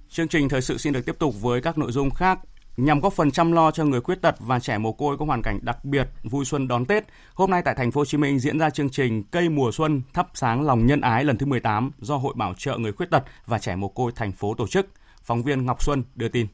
Chương 0.10 0.28
trình 0.28 0.50
thời 0.50 0.62
sự 0.62 0.78
xin 0.78 0.94
được 0.94 1.06
tiếp 1.06 1.16
tục 1.20 1.42
với 1.42 1.62
các 1.62 1.78
nội 1.78 1.92
dung 1.92 2.10
khác. 2.10 2.40
Nhằm 2.78 3.00
góp 3.00 3.14
phần 3.14 3.32
chăm 3.32 3.52
lo 3.52 3.72
cho 3.72 3.86
người 3.86 4.02
khuyết 4.02 4.22
tật 4.22 4.36
và 4.40 4.60
trẻ 4.60 4.78
mồ 4.78 4.94
côi 4.94 5.18
có 5.18 5.26
hoàn 5.26 5.42
cảnh 5.42 5.60
đặc 5.62 5.86
biệt 5.86 6.10
vui 6.24 6.46
xuân 6.46 6.68
đón 6.68 6.86
Tết, 6.86 7.04
hôm 7.34 7.52
nay 7.52 7.62
tại 7.66 7.76
thành 7.78 7.92
phố 7.92 8.02
Hồ 8.02 8.06
Chí 8.06 8.18
Minh 8.18 8.40
diễn 8.40 8.60
ra 8.60 8.70
chương 8.70 8.90
trình 8.90 9.24
Cây 9.24 9.50
mùa 9.50 9.72
xuân 9.72 10.02
thắp 10.14 10.28
sáng 10.34 10.62
lòng 10.62 10.86
nhân 10.86 11.02
ái 11.02 11.24
lần 11.24 11.38
thứ 11.38 11.46
18 11.46 11.92
do 12.00 12.18
Hội 12.18 12.34
Bảo 12.38 12.54
trợ 12.58 12.78
người 12.78 12.92
khuyết 12.92 13.10
tật 13.12 13.24
và 13.46 13.60
trẻ 13.60 13.76
mồ 13.76 13.88
côi 13.88 14.12
thành 14.16 14.32
phố 14.32 14.54
tổ 14.54 14.68
chức. 14.68 14.88
Phóng 15.24 15.44
viên 15.44 15.66
Ngọc 15.66 15.84
Xuân 15.84 16.04
đưa 16.16 16.28
tin. 16.28 16.48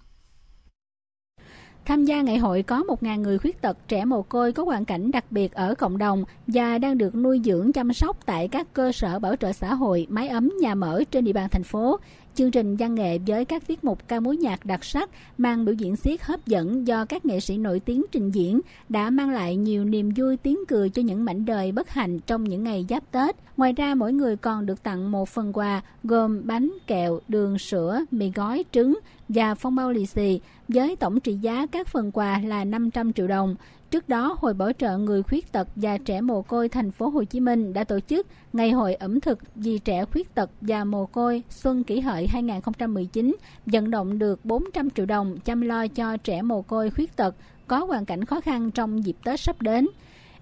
Tham 1.85 2.05
gia 2.05 2.21
ngày 2.21 2.37
hội 2.37 2.63
có 2.63 2.83
1.000 2.87 3.21
người 3.21 3.37
khuyết 3.39 3.61
tật 3.61 3.77
trẻ 3.87 4.05
mồ 4.05 4.21
côi 4.21 4.53
có 4.53 4.63
hoàn 4.63 4.85
cảnh 4.85 5.11
đặc 5.11 5.25
biệt 5.31 5.53
ở 5.53 5.75
cộng 5.75 5.97
đồng 5.97 6.23
và 6.47 6.77
đang 6.77 6.97
được 6.97 7.15
nuôi 7.15 7.41
dưỡng 7.45 7.73
chăm 7.73 7.93
sóc 7.93 8.17
tại 8.25 8.47
các 8.47 8.73
cơ 8.73 8.91
sở 8.91 9.19
bảo 9.19 9.35
trợ 9.35 9.51
xã 9.53 9.73
hội, 9.73 10.07
mái 10.09 10.27
ấm, 10.27 10.51
nhà 10.61 10.75
mở 10.75 11.03
trên 11.11 11.25
địa 11.25 11.33
bàn 11.33 11.49
thành 11.51 11.63
phố. 11.63 11.99
Chương 12.35 12.51
trình 12.51 12.75
văn 12.75 12.95
nghệ 12.95 13.19
với 13.27 13.45
các 13.45 13.67
tiết 13.67 13.83
mục 13.83 14.07
ca 14.07 14.19
mối 14.19 14.37
nhạc 14.37 14.65
đặc 14.65 14.83
sắc 14.83 15.09
mang 15.37 15.65
biểu 15.65 15.75
diễn 15.75 15.95
xiết 15.95 16.21
hấp 16.21 16.47
dẫn 16.47 16.87
do 16.87 17.05
các 17.05 17.25
nghệ 17.25 17.39
sĩ 17.39 17.57
nổi 17.57 17.79
tiếng 17.79 18.03
trình 18.11 18.31
diễn 18.31 18.61
đã 18.89 19.09
mang 19.09 19.29
lại 19.29 19.55
nhiều 19.55 19.85
niềm 19.85 20.09
vui 20.15 20.37
tiếng 20.37 20.57
cười 20.67 20.89
cho 20.89 21.01
những 21.01 21.25
mảnh 21.25 21.45
đời 21.45 21.71
bất 21.71 21.89
hạnh 21.89 22.19
trong 22.19 22.43
những 22.43 22.63
ngày 22.63 22.85
giáp 22.89 23.11
Tết. 23.11 23.35
Ngoài 23.57 23.73
ra 23.73 23.95
mỗi 23.95 24.13
người 24.13 24.37
còn 24.37 24.65
được 24.65 24.83
tặng 24.83 25.11
một 25.11 25.29
phần 25.29 25.53
quà 25.53 25.81
gồm 26.03 26.41
bánh, 26.43 26.71
kẹo, 26.87 27.19
đường, 27.27 27.57
sữa, 27.57 27.99
mì 28.11 28.31
gói, 28.35 28.63
trứng 28.71 28.99
và 29.29 29.55
phong 29.55 29.75
bao 29.75 29.91
lì 29.91 30.05
xì 30.05 30.39
với 30.67 30.95
tổng 30.95 31.19
trị 31.19 31.33
giá 31.33 31.65
các 31.65 31.87
phần 31.87 32.11
quà 32.11 32.39
là 32.39 32.63
500 32.63 33.13
triệu 33.13 33.27
đồng. 33.27 33.55
Trước 33.93 34.09
đó, 34.09 34.37
Hội 34.39 34.53
Bảo 34.53 34.71
trợ 34.73 34.97
người 34.97 35.23
khuyết 35.23 35.51
tật 35.51 35.67
và 35.75 35.97
trẻ 35.97 36.21
mồ 36.21 36.41
côi 36.41 36.69
thành 36.69 36.91
phố 36.91 37.09
Hồ 37.09 37.23
Chí 37.23 37.39
Minh 37.39 37.73
đã 37.73 37.83
tổ 37.83 37.99
chức 37.99 38.27
Ngày 38.53 38.71
hội 38.71 38.93
ẩm 38.93 39.19
thực 39.19 39.39
vì 39.55 39.77
trẻ 39.77 40.05
khuyết 40.05 40.35
tật 40.35 40.49
và 40.61 40.83
mồ 40.83 41.05
côi 41.05 41.43
Xuân 41.49 41.83
Kỷ 41.83 41.99
Hợi 41.99 42.27
2019, 42.27 43.35
vận 43.65 43.91
động 43.91 44.19
được 44.19 44.45
400 44.45 44.89
triệu 44.89 45.05
đồng 45.05 45.37
chăm 45.45 45.61
lo 45.61 45.87
cho 45.87 46.17
trẻ 46.17 46.41
mồ 46.41 46.61
côi 46.61 46.89
khuyết 46.89 47.15
tật 47.15 47.35
có 47.67 47.85
hoàn 47.85 48.05
cảnh 48.05 48.25
khó 48.25 48.41
khăn 48.41 48.71
trong 48.71 49.05
dịp 49.05 49.15
Tết 49.23 49.39
sắp 49.39 49.61
đến. 49.61 49.87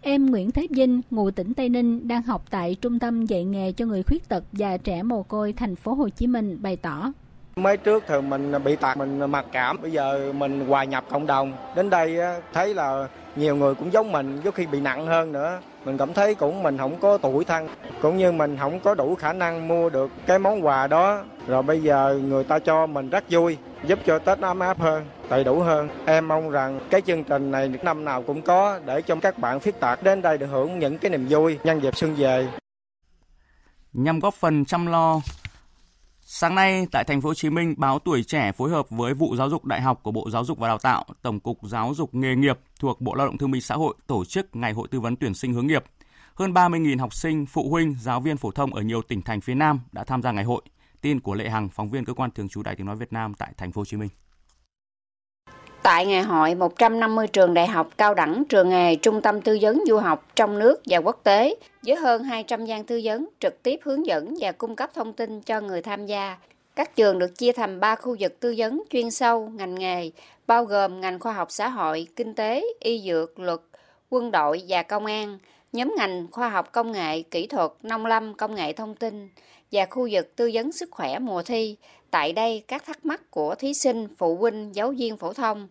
Em 0.02 0.26
Nguyễn 0.26 0.52
Thế 0.52 0.68
Vinh, 0.70 1.02
ngụ 1.12 1.32
tỉnh 1.32 1.54
Tây 1.54 1.70
Ninh, 1.70 2.08
đang 2.08 2.22
học 2.22 2.46
tại 2.50 2.76
Trung 2.82 3.00
tâm 3.00 3.26
dạy 3.26 3.44
nghề 3.46 3.72
cho 3.72 3.86
người 3.86 4.04
khuyết 4.04 4.30
tật 4.30 4.44
và 4.52 4.78
trẻ 4.78 5.04
mồ 5.04 5.24
côi 5.24 5.54
thành 5.54 5.76
phố 5.76 5.94
Hồ 5.94 6.10
Chí 6.10 6.28
Minh 6.28 6.58
bày 6.62 6.76
tỏ. 6.76 7.12
Mới 7.56 7.78
trước 7.78 8.04
thì 8.08 8.22
mình 8.22 8.54
bị 8.64 8.76
tạc, 8.76 8.98
mình 8.98 9.20
mặc 9.20 9.46
cảm, 9.52 9.82
bây 9.82 9.92
giờ 9.92 10.34
mình 10.34 10.66
hòa 10.68 10.84
nhập 10.84 11.06
cộng 11.10 11.28
đồng. 11.28 11.54
Đến 11.76 11.90
đây 11.90 12.18
thấy 12.54 12.74
là 12.74 13.08
nhiều 13.36 13.56
người 13.56 13.76
cũng 13.76 13.94
giống 13.94 14.12
mình, 14.12 14.42
có 14.46 14.52
khi 14.52 14.66
bị 14.66 14.80
nặng 14.80 15.08
hơn 15.08 15.32
nữa. 15.32 15.60
Mình 15.86 15.98
cảm 15.98 16.14
thấy 16.14 16.36
cũng 16.36 16.64
mình 16.64 16.78
không 16.78 17.00
có 17.00 17.18
tuổi 17.18 17.46
thân, 17.46 17.68
cũng 18.02 18.18
như 18.18 18.32
mình 18.32 18.58
không 18.60 18.80
có 18.80 18.96
đủ 18.96 19.16
khả 19.16 19.34
năng 19.34 19.68
mua 19.68 19.90
được 19.90 20.12
cái 20.26 20.40
món 20.40 20.66
quà 20.66 20.88
đó. 20.88 21.24
Rồi 21.48 21.64
bây 21.64 21.82
giờ 21.82 22.20
người 22.24 22.44
ta 22.44 22.60
cho 22.60 22.86
mình 22.86 23.10
rất 23.10 23.24
vui, 23.30 23.58
giúp 23.86 24.00
cho 24.06 24.20
Tết 24.20 24.40
ấm 24.40 24.60
áp 24.60 24.80
hơn, 24.80 25.06
đầy 25.30 25.44
đủ 25.44 25.60
hơn. 25.60 25.90
Em 26.06 26.28
mong 26.28 26.50
rằng 26.50 26.80
cái 26.90 27.02
chương 27.02 27.24
trình 27.24 27.52
này 27.52 27.72
năm 27.84 28.06
nào 28.06 28.24
cũng 28.24 28.42
có 28.42 28.80
để 28.86 29.02
cho 29.02 29.16
các 29.16 29.38
bạn 29.38 29.60
khuyết 29.60 29.80
tật 29.80 30.04
đến 30.04 30.22
đây 30.22 30.38
được 30.38 30.48
hưởng 30.48 30.80
những 30.80 30.98
cái 30.98 31.12
niềm 31.12 31.28
vui 31.30 31.60
nhân 31.64 31.80
dịp 31.84 31.98
xuân 31.98 32.16
về. 32.16 32.48
Nhằm 33.94 34.20
góp 34.20 34.34
phần 34.34 34.66
chăm 34.66 34.86
lo 34.86 35.22
Sáng 36.34 36.56
nay 36.56 36.88
tại 36.92 37.04
thành 37.04 37.22
phố 37.22 37.30
Hồ 37.30 37.34
Chí 37.34 37.50
Minh, 37.50 37.74
báo 37.78 38.00
Tuổi 38.00 38.24
Trẻ 38.24 38.52
phối 38.52 38.70
hợp 38.70 38.90
với 38.90 39.14
vụ 39.14 39.36
giáo 39.36 39.50
dục 39.50 39.66
đại 39.66 39.82
học 39.82 40.00
của 40.04 40.12
Bộ 40.12 40.30
Giáo 40.30 40.46
dục 40.46 40.60
và 40.60 40.68
Đào 40.68 40.78
tạo, 40.78 41.06
Tổng 41.22 41.40
cục 41.40 41.58
Giáo 41.64 41.94
dục 41.94 42.16
nghề 42.16 42.36
nghiệp 42.36 42.60
thuộc 42.80 43.02
Bộ 43.02 43.16
Lao 43.16 43.28
động 43.28 43.38
Thương 43.38 43.52
binh 43.52 43.62
Xã 43.62 43.76
hội 43.76 43.96
tổ 44.08 44.26
chức 44.26 44.56
ngày 44.56 44.74
hội 44.74 44.88
tư 44.92 45.00
vấn 45.00 45.16
tuyển 45.16 45.34
sinh 45.34 45.54
hướng 45.54 45.68
nghiệp. 45.68 45.84
Hơn 46.36 46.54
30.000 46.54 47.00
học 47.00 47.14
sinh, 47.14 47.46
phụ 47.46 47.70
huynh, 47.70 47.96
giáo 48.02 48.22
viên 48.22 48.38
phổ 48.38 48.52
thông 48.52 48.74
ở 48.74 48.82
nhiều 48.82 49.02
tỉnh 49.02 49.22
thành 49.22 49.42
phía 49.42 49.56
Nam 49.56 49.80
đã 49.92 50.04
tham 50.04 50.22
gia 50.22 50.32
ngày 50.32 50.44
hội. 50.44 50.62
Tin 51.02 51.20
của 51.20 51.34
Lệ 51.34 51.50
Hằng, 51.50 51.70
phóng 51.70 51.90
viên 51.90 52.06
cơ 52.06 52.14
quan 52.14 52.32
thường 52.32 52.50
trú 52.50 52.64
Đài 52.64 52.76
Tiếng 52.76 52.88
nói 52.88 52.96
Việt 52.96 53.14
Nam 53.14 53.34
tại 53.34 53.54
thành 53.58 53.72
phố 53.72 53.82
Hồ 53.82 53.86
Chí 53.86 53.98
Minh. 53.98 54.10
Tại 55.84 56.06
ngày 56.06 56.22
hội, 56.22 56.56
150 56.56 57.28
trường 57.28 57.54
đại 57.54 57.68
học, 57.68 57.90
cao 57.98 58.14
đẳng, 58.14 58.44
trường 58.50 58.70
nghề, 58.70 58.96
trung 58.96 59.22
tâm 59.22 59.42
tư 59.42 59.58
vấn 59.62 59.84
du 59.88 59.98
học 59.98 60.26
trong 60.36 60.60
nước 60.60 60.82
và 60.86 60.98
quốc 60.98 61.20
tế 61.24 61.56
với 61.86 61.96
hơn 61.96 62.24
200 62.24 62.66
gian 62.66 62.84
tư 62.84 63.02
vấn 63.04 63.28
trực 63.40 63.64
tiếp 63.64 63.80
hướng 63.84 64.06
dẫn 64.06 64.36
và 64.40 64.52
cung 64.52 64.76
cấp 64.76 64.90
thông 64.94 65.14
tin 65.14 65.42
cho 65.42 65.62
người 65.62 65.82
tham 65.82 66.06
gia. 66.06 66.38
Các 66.76 66.96
trường 66.96 67.20
được 67.20 67.38
chia 67.38 67.52
thành 67.52 67.80
3 67.80 67.96
khu 67.96 68.16
vực 68.20 68.40
tư 68.40 68.56
vấn 68.58 68.84
chuyên 68.90 69.12
sâu, 69.12 69.52
ngành 69.56 69.76
nghề, 69.76 70.12
bao 70.48 70.66
gồm 70.66 71.02
ngành 71.02 71.20
khoa 71.20 71.34
học 71.34 71.48
xã 71.52 71.70
hội, 71.70 72.08
kinh 72.16 72.34
tế, 72.34 72.66
y 72.80 73.02
dược, 73.08 73.40
luật, 73.40 73.60
quân 74.10 74.32
đội 74.32 74.62
và 74.68 74.84
công 74.84 75.06
an, 75.06 75.40
nhóm 75.74 75.94
ngành 75.98 76.28
khoa 76.32 76.50
học 76.50 76.72
công 76.72 76.92
nghệ, 76.92 77.22
kỹ 77.22 77.48
thuật, 77.48 77.72
nông 77.84 78.06
lâm, 78.06 78.34
công 78.34 78.56
nghệ 78.56 78.74
thông 78.74 78.96
tin 78.96 79.30
và 79.72 79.86
khu 79.90 80.08
vực 80.12 80.36
tư 80.36 80.52
vấn 80.54 80.72
sức 80.72 80.90
khỏe 80.92 81.20
mùa 81.20 81.44
thi. 81.44 81.76
Tại 82.12 82.34
đây, 82.34 82.64
các 82.68 82.86
thắc 82.86 83.06
mắc 83.06 83.32
của 83.32 83.56
thí 83.56 83.74
sinh, 83.74 84.08
phụ 84.18 84.36
huynh, 84.36 84.76
giáo 84.76 84.94
viên 84.98 85.18
phổ 85.18 85.34
thông 85.34 85.68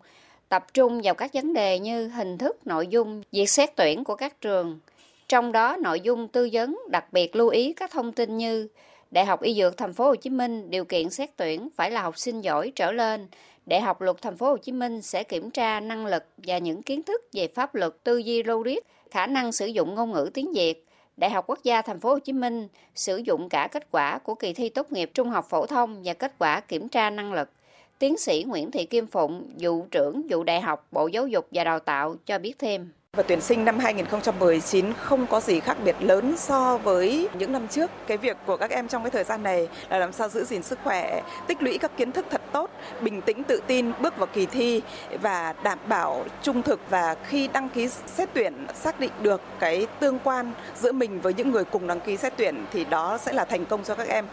tập 0.49 0.75
trung 0.75 1.01
vào 1.05 1.15
các 1.15 1.35
vấn 1.35 1.53
đề 1.53 1.79
như 1.79 2.09
hình 2.09 2.39
thức, 2.39 2.67
nội 2.67 2.87
dung, 2.87 3.23
việc 3.33 3.47
xét 3.47 3.77
tuyển 3.77 4.05
của 4.05 4.15
các 4.15 4.41
trường. 4.41 4.81
Trong 5.29 5.53
đó, 5.53 5.77
nội 5.77 6.01
dung 6.01 6.29
tư 6.29 6.49
vấn 6.53 6.79
đặc 6.89 7.13
biệt 7.13 7.37
lưu 7.37 7.49
ý 7.49 7.73
các 7.73 7.91
thông 7.91 8.13
tin 8.13 8.37
như 8.37 8.69
Đại 9.11 9.25
học 9.25 9.43
Y 9.43 9.55
Dược 9.55 9.77
Thành 9.77 9.93
phố 9.93 10.05
Hồ 10.05 10.15
Chí 10.15 10.31
Minh 10.31 10.71
điều 10.71 10.85
kiện 10.85 11.11
xét 11.11 11.37
tuyển 11.37 11.69
phải 11.77 11.91
là 11.91 12.03
học 12.03 12.19
sinh 12.19 12.41
giỏi 12.41 12.73
trở 12.75 12.93
lên. 12.93 13.29
Đại 13.67 13.81
học 13.81 14.01
Luật 14.01 14.23
Thành 14.23 14.37
phố 14.37 14.47
Hồ 14.47 14.57
Chí 14.57 14.73
Minh 14.73 15.03
sẽ 15.03 15.23
kiểm 15.23 15.51
tra 15.51 15.81
năng 15.81 16.07
lực 16.07 16.25
và 16.37 16.59
những 16.59 16.83
kiến 16.83 17.03
thức 17.03 17.21
về 17.33 17.49
pháp 17.49 17.75
luật, 17.75 17.93
tư 18.05 18.19
duy 18.19 18.43
logic, 18.43 18.79
khả 19.11 19.27
năng 19.27 19.53
sử 19.53 19.67
dụng 19.67 19.95
ngôn 19.95 20.13
ngữ 20.13 20.31
tiếng 20.35 20.53
Việt. 20.53 20.87
Đại 21.21 21.31
học 21.31 21.45
Quốc 21.47 21.59
gia 21.63 21.83
Thành 21.83 22.01
phố 22.01 22.09
Hồ 22.09 22.19
Chí 22.19 22.33
Minh 22.33 22.69
sử 22.95 23.17
dụng 23.17 23.49
cả 23.49 23.69
kết 23.73 23.87
quả 23.91 24.19
của 24.19 24.35
kỳ 24.35 24.53
thi 24.53 24.69
tốt 24.69 24.93
nghiệp 24.93 25.11
trung 25.15 25.31
học 25.31 25.47
phổ 25.51 25.67
thông 25.67 26.03
và 26.05 26.15
kết 26.15 26.33
quả 26.39 26.61
kiểm 26.61 26.89
tra 26.89 27.11
năng 27.11 27.33
lực. 27.33 27.51
Tiến 27.99 28.19
sĩ 28.19 28.45
Nguyễn 28.49 28.71
Thị 28.71 28.87
Kim 28.87 29.07
Phụng, 29.07 29.51
vụ 29.59 29.87
trưởng 29.91 30.23
vụ 30.31 30.45
Đại 30.45 30.61
học 30.61 30.87
Bộ 30.93 31.07
Giáo 31.07 31.27
dục 31.27 31.47
và 31.51 31.65
Đào 31.65 31.79
tạo 31.79 32.17
cho 32.27 32.39
biết 32.39 32.59
thêm. 32.59 32.93
Và 33.17 33.23
tuyển 33.23 33.41
sinh 33.41 33.65
năm 33.65 33.79
2019 33.79 34.93
không 34.95 35.27
có 35.27 35.41
gì 35.41 35.61
khác 35.61 35.77
biệt 35.85 35.97
lớn 36.01 36.35
so 36.37 36.79
với 36.79 37.29
những 37.39 37.53
năm 37.53 37.69
trước. 37.69 37.91
Cái 38.07 38.17
việc 38.17 38.37
của 38.47 38.57
các 38.57 38.71
em 38.71 38.89
trong 38.89 39.03
cái 39.03 39.11
thời 39.11 39.25
gian 39.25 39.43
này 39.43 39.69
là 39.89 39.99
làm 39.99 40.13
sao 40.13 40.29
giữ 40.29 40.45
gìn 40.45 40.63
sức 40.63 40.79
khỏe, 40.85 41.23
tích 41.47 41.63
lũy 41.63 41.79
các 41.79 41.97
kiến 41.97 42.13
thức 42.13 42.27
thật 42.31 42.41
tốt, 42.53 42.71
bình 43.01 43.23
tĩnh 43.23 43.45
tự 43.45 43.61
tin 43.67 43.93
bước 44.01 44.17
vào 44.17 44.27
kỳ 44.27 44.47
thi 44.47 44.83
và 45.23 45.55
đảm 45.63 45.79
bảo 45.89 46.25
trung 46.43 46.63
thực 46.63 46.81
và 46.91 47.17
khi 47.29 47.49
đăng 47.49 47.69
ký 47.69 47.89
xét 47.89 48.29
tuyển 48.35 48.67
xác 48.75 49.01
định 49.01 49.13
được 49.23 49.41
cái 49.59 49.87
tương 50.01 50.19
quan 50.19 50.53
giữa 50.81 50.93
mình 50.93 51.21
với 51.21 51.35
những 51.35 51.51
người 51.51 51.65
cùng 51.65 51.87
đăng 51.87 52.01
ký 52.01 52.17
xét 52.17 52.33
tuyển 52.37 52.65
thì 52.73 52.85
đó 52.85 53.19
sẽ 53.19 53.33
là 53.33 53.45
thành 53.45 53.67
công 53.67 53.85
cho 53.85 53.95
các 53.95 54.09
em. 54.09 54.27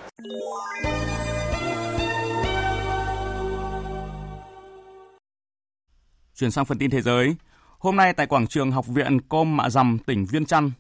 Chuyển 6.36 6.52
sang 6.52 6.66
phần 6.66 6.78
tin 6.78 6.90
thế 6.90 7.02
giới. 7.02 7.36
Hôm 7.80 7.96
nay 7.96 8.14
tại 8.14 8.28
quảng 8.28 8.48
trường 8.48 8.72
Học 8.72 8.88
viện 8.88 9.22
Com 9.22 9.58
Mạ 9.58 9.70
Dầm, 9.70 9.98
tỉnh 10.06 10.26
Viên 10.26 10.46
Chăn, 10.46 10.72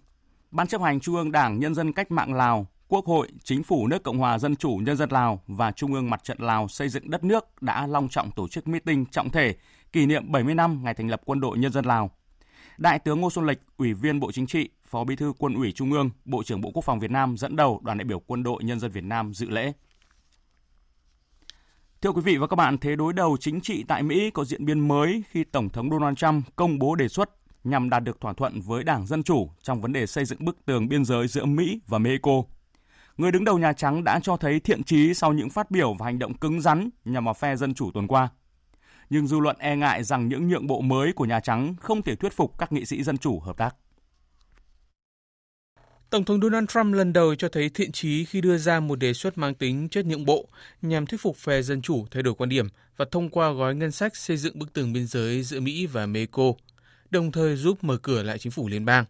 Ban 0.52 0.68
chấp 0.68 0.82
hành 0.82 1.00
Trung 1.00 1.16
ương 1.16 1.32
Đảng 1.32 1.60
Nhân 1.60 1.76
dân 1.76 1.94
Cách 1.94 2.12
mạng 2.12 2.34
Lào, 2.34 2.68
Quốc 2.88 3.06
hội, 3.06 3.28
Chính 3.44 3.64
phủ 3.64 3.88
nước 3.88 4.04
Cộng 4.04 4.18
hòa 4.18 4.40
Dân 4.40 4.56
chủ 4.56 4.80
Nhân 4.82 4.98
dân 4.98 5.10
Lào 5.12 5.42
và 5.48 5.72
Trung 5.72 5.94
ương 5.94 6.10
Mặt 6.10 6.24
trận 6.24 6.38
Lào 6.40 6.68
xây 6.68 6.90
dựng 6.90 7.10
đất 7.10 7.24
nước 7.24 7.62
đã 7.62 7.88
long 7.88 8.10
trọng 8.10 8.32
tổ 8.32 8.48
chức 8.48 8.68
meeting 8.68 9.06
trọng 9.06 9.30
thể 9.30 9.56
kỷ 9.92 10.06
niệm 10.06 10.32
70 10.32 10.56
năm 10.56 10.84
ngày 10.84 10.94
thành 10.94 11.10
lập 11.10 11.22
Quân 11.26 11.40
đội 11.40 11.58
Nhân 11.58 11.72
dân 11.72 11.86
Lào. 11.86 12.12
Đại 12.78 13.00
tướng 13.00 13.22
Ngô 13.22 13.30
Xuân 13.30 13.46
Lịch, 13.46 13.60
Ủy 13.78 13.94
viên 13.94 14.20
Bộ 14.20 14.32
Chính 14.32 14.48
trị, 14.48 14.70
Phó 14.86 15.04
Bí 15.04 15.16
thư 15.16 15.34
Quân 15.38 15.54
ủy 15.54 15.72
Trung 15.72 15.92
ương, 15.92 16.10
Bộ 16.26 16.44
trưởng 16.44 16.62
Bộ 16.62 16.72
Quốc 16.74 16.86
phòng 16.86 17.00
Việt 17.00 17.12
Nam 17.12 17.38
dẫn 17.38 17.56
đầu 17.56 17.82
đoàn 17.84 17.98
đại 17.98 18.06
biểu 18.06 18.20
Quân 18.20 18.44
đội 18.44 18.64
Nhân 18.64 18.80
dân 18.80 18.92
Việt 18.92 19.04
Nam 19.04 19.34
dự 19.34 19.50
lễ. 19.50 19.72
Thưa 22.02 22.12
quý 22.12 22.22
vị 22.22 22.38
và 22.38 22.48
các 22.48 22.56
bạn, 22.56 22.78
thế 22.78 22.96
đối 22.96 23.14
đầu 23.14 23.38
chính 23.40 23.62
trị 23.62 23.84
tại 23.88 24.04
Mỹ 24.04 24.32
có 24.32 24.46
diễn 24.46 24.66
biến 24.66 24.88
mới 24.88 25.24
khi 25.30 25.44
Tổng 25.44 25.70
thống 25.70 25.90
Donald 25.90 26.18
Trump 26.18 26.46
công 26.56 26.80
bố 26.80 26.96
đề 26.96 27.08
xuất 27.08 27.30
nhằm 27.64 27.90
đạt 27.90 28.04
được 28.04 28.22
thỏa 28.22 28.34
thuận 28.34 28.62
với 28.62 28.84
Đảng 28.84 29.08
Dân 29.08 29.24
Chủ 29.24 29.50
trong 29.62 29.82
vấn 29.82 29.94
đề 29.94 30.06
xây 30.06 30.26
dựng 30.26 30.46
bức 30.46 30.66
tường 30.66 30.88
biên 30.88 31.06
giới 31.06 31.28
giữa 31.28 31.46
Mỹ 31.46 31.80
và 31.88 31.98
Mexico. 31.98 32.32
Người 33.18 33.32
đứng 33.32 33.44
đầu 33.44 33.58
Nhà 33.58 33.74
Trắng 33.74 34.04
đã 34.04 34.20
cho 34.24 34.38
thấy 34.38 34.60
thiện 34.60 34.84
trí 34.84 35.14
sau 35.14 35.34
những 35.34 35.50
phát 35.50 35.72
biểu 35.72 35.94
và 35.94 36.06
hành 36.06 36.20
động 36.20 36.34
cứng 36.34 36.62
rắn 36.62 36.90
nhằm 37.06 37.26
vào 37.26 37.34
phe 37.34 37.56
Dân 37.56 37.74
Chủ 37.74 37.92
tuần 37.94 38.08
qua. 38.08 38.30
nhưng 39.10 39.28
dư 39.28 39.40
luận 39.40 39.56
e 39.60 39.76
ngại 39.76 40.04
rằng 40.04 40.28
những 40.28 40.48
nhượng 40.48 40.68
bộ 40.68 40.82
mới 40.82 41.14
của 41.14 41.26
Nhà 41.26 41.40
Trắng 41.40 41.76
không 41.80 42.02
thể 42.02 42.16
thuyết 42.16 42.34
phục 42.34 42.58
các 42.58 42.72
nghị 42.72 42.86
sĩ 42.86 43.04
dân 43.04 43.18
chủ 43.18 43.40
hợp 43.40 43.58
tác. 43.58 43.76
Tổng 46.10 46.26
thống 46.26 46.42
Donald 46.42 46.70
Trump 46.70 46.94
lần 46.94 47.14
đầu 47.14 47.36
cho 47.36 47.50
thấy 47.50 47.70
thiện 47.70 47.92
chí 47.92 48.26
khi 48.26 48.42
đưa 48.42 48.58
ra 48.58 48.80
một 48.80 49.00
đề 49.00 49.14
xuất 49.14 49.38
mang 49.38 49.54
tính 49.54 49.90
chất 49.90 50.06
nhượng 50.06 50.26
bộ 50.26 50.48
nhằm 50.82 51.06
thuyết 51.06 51.22
phục 51.22 51.38
phe 51.38 51.62
dân 51.62 51.82
chủ 51.82 52.06
thay 52.12 52.24
đổi 52.24 52.34
quan 52.34 52.50
điểm 52.50 52.68
và 52.98 53.06
thông 53.12 53.30
qua 53.30 53.52
gói 53.52 53.76
ngân 53.76 53.92
sách 53.92 54.16
xây 54.16 54.38
dựng 54.38 54.60
bức 54.60 54.74
tường 54.74 54.94
biên 54.94 55.08
giới 55.08 55.44
giữa 55.44 55.60
Mỹ 55.60 55.86
và 55.86 56.06
Mexico, 56.06 56.54
đồng 57.10 57.32
thời 57.32 57.56
giúp 57.56 57.84
mở 57.84 57.98
cửa 57.98 58.24
lại 58.24 58.38
chính 58.38 58.52
phủ 58.52 58.68
liên 58.68 58.86
bang. 58.86 59.06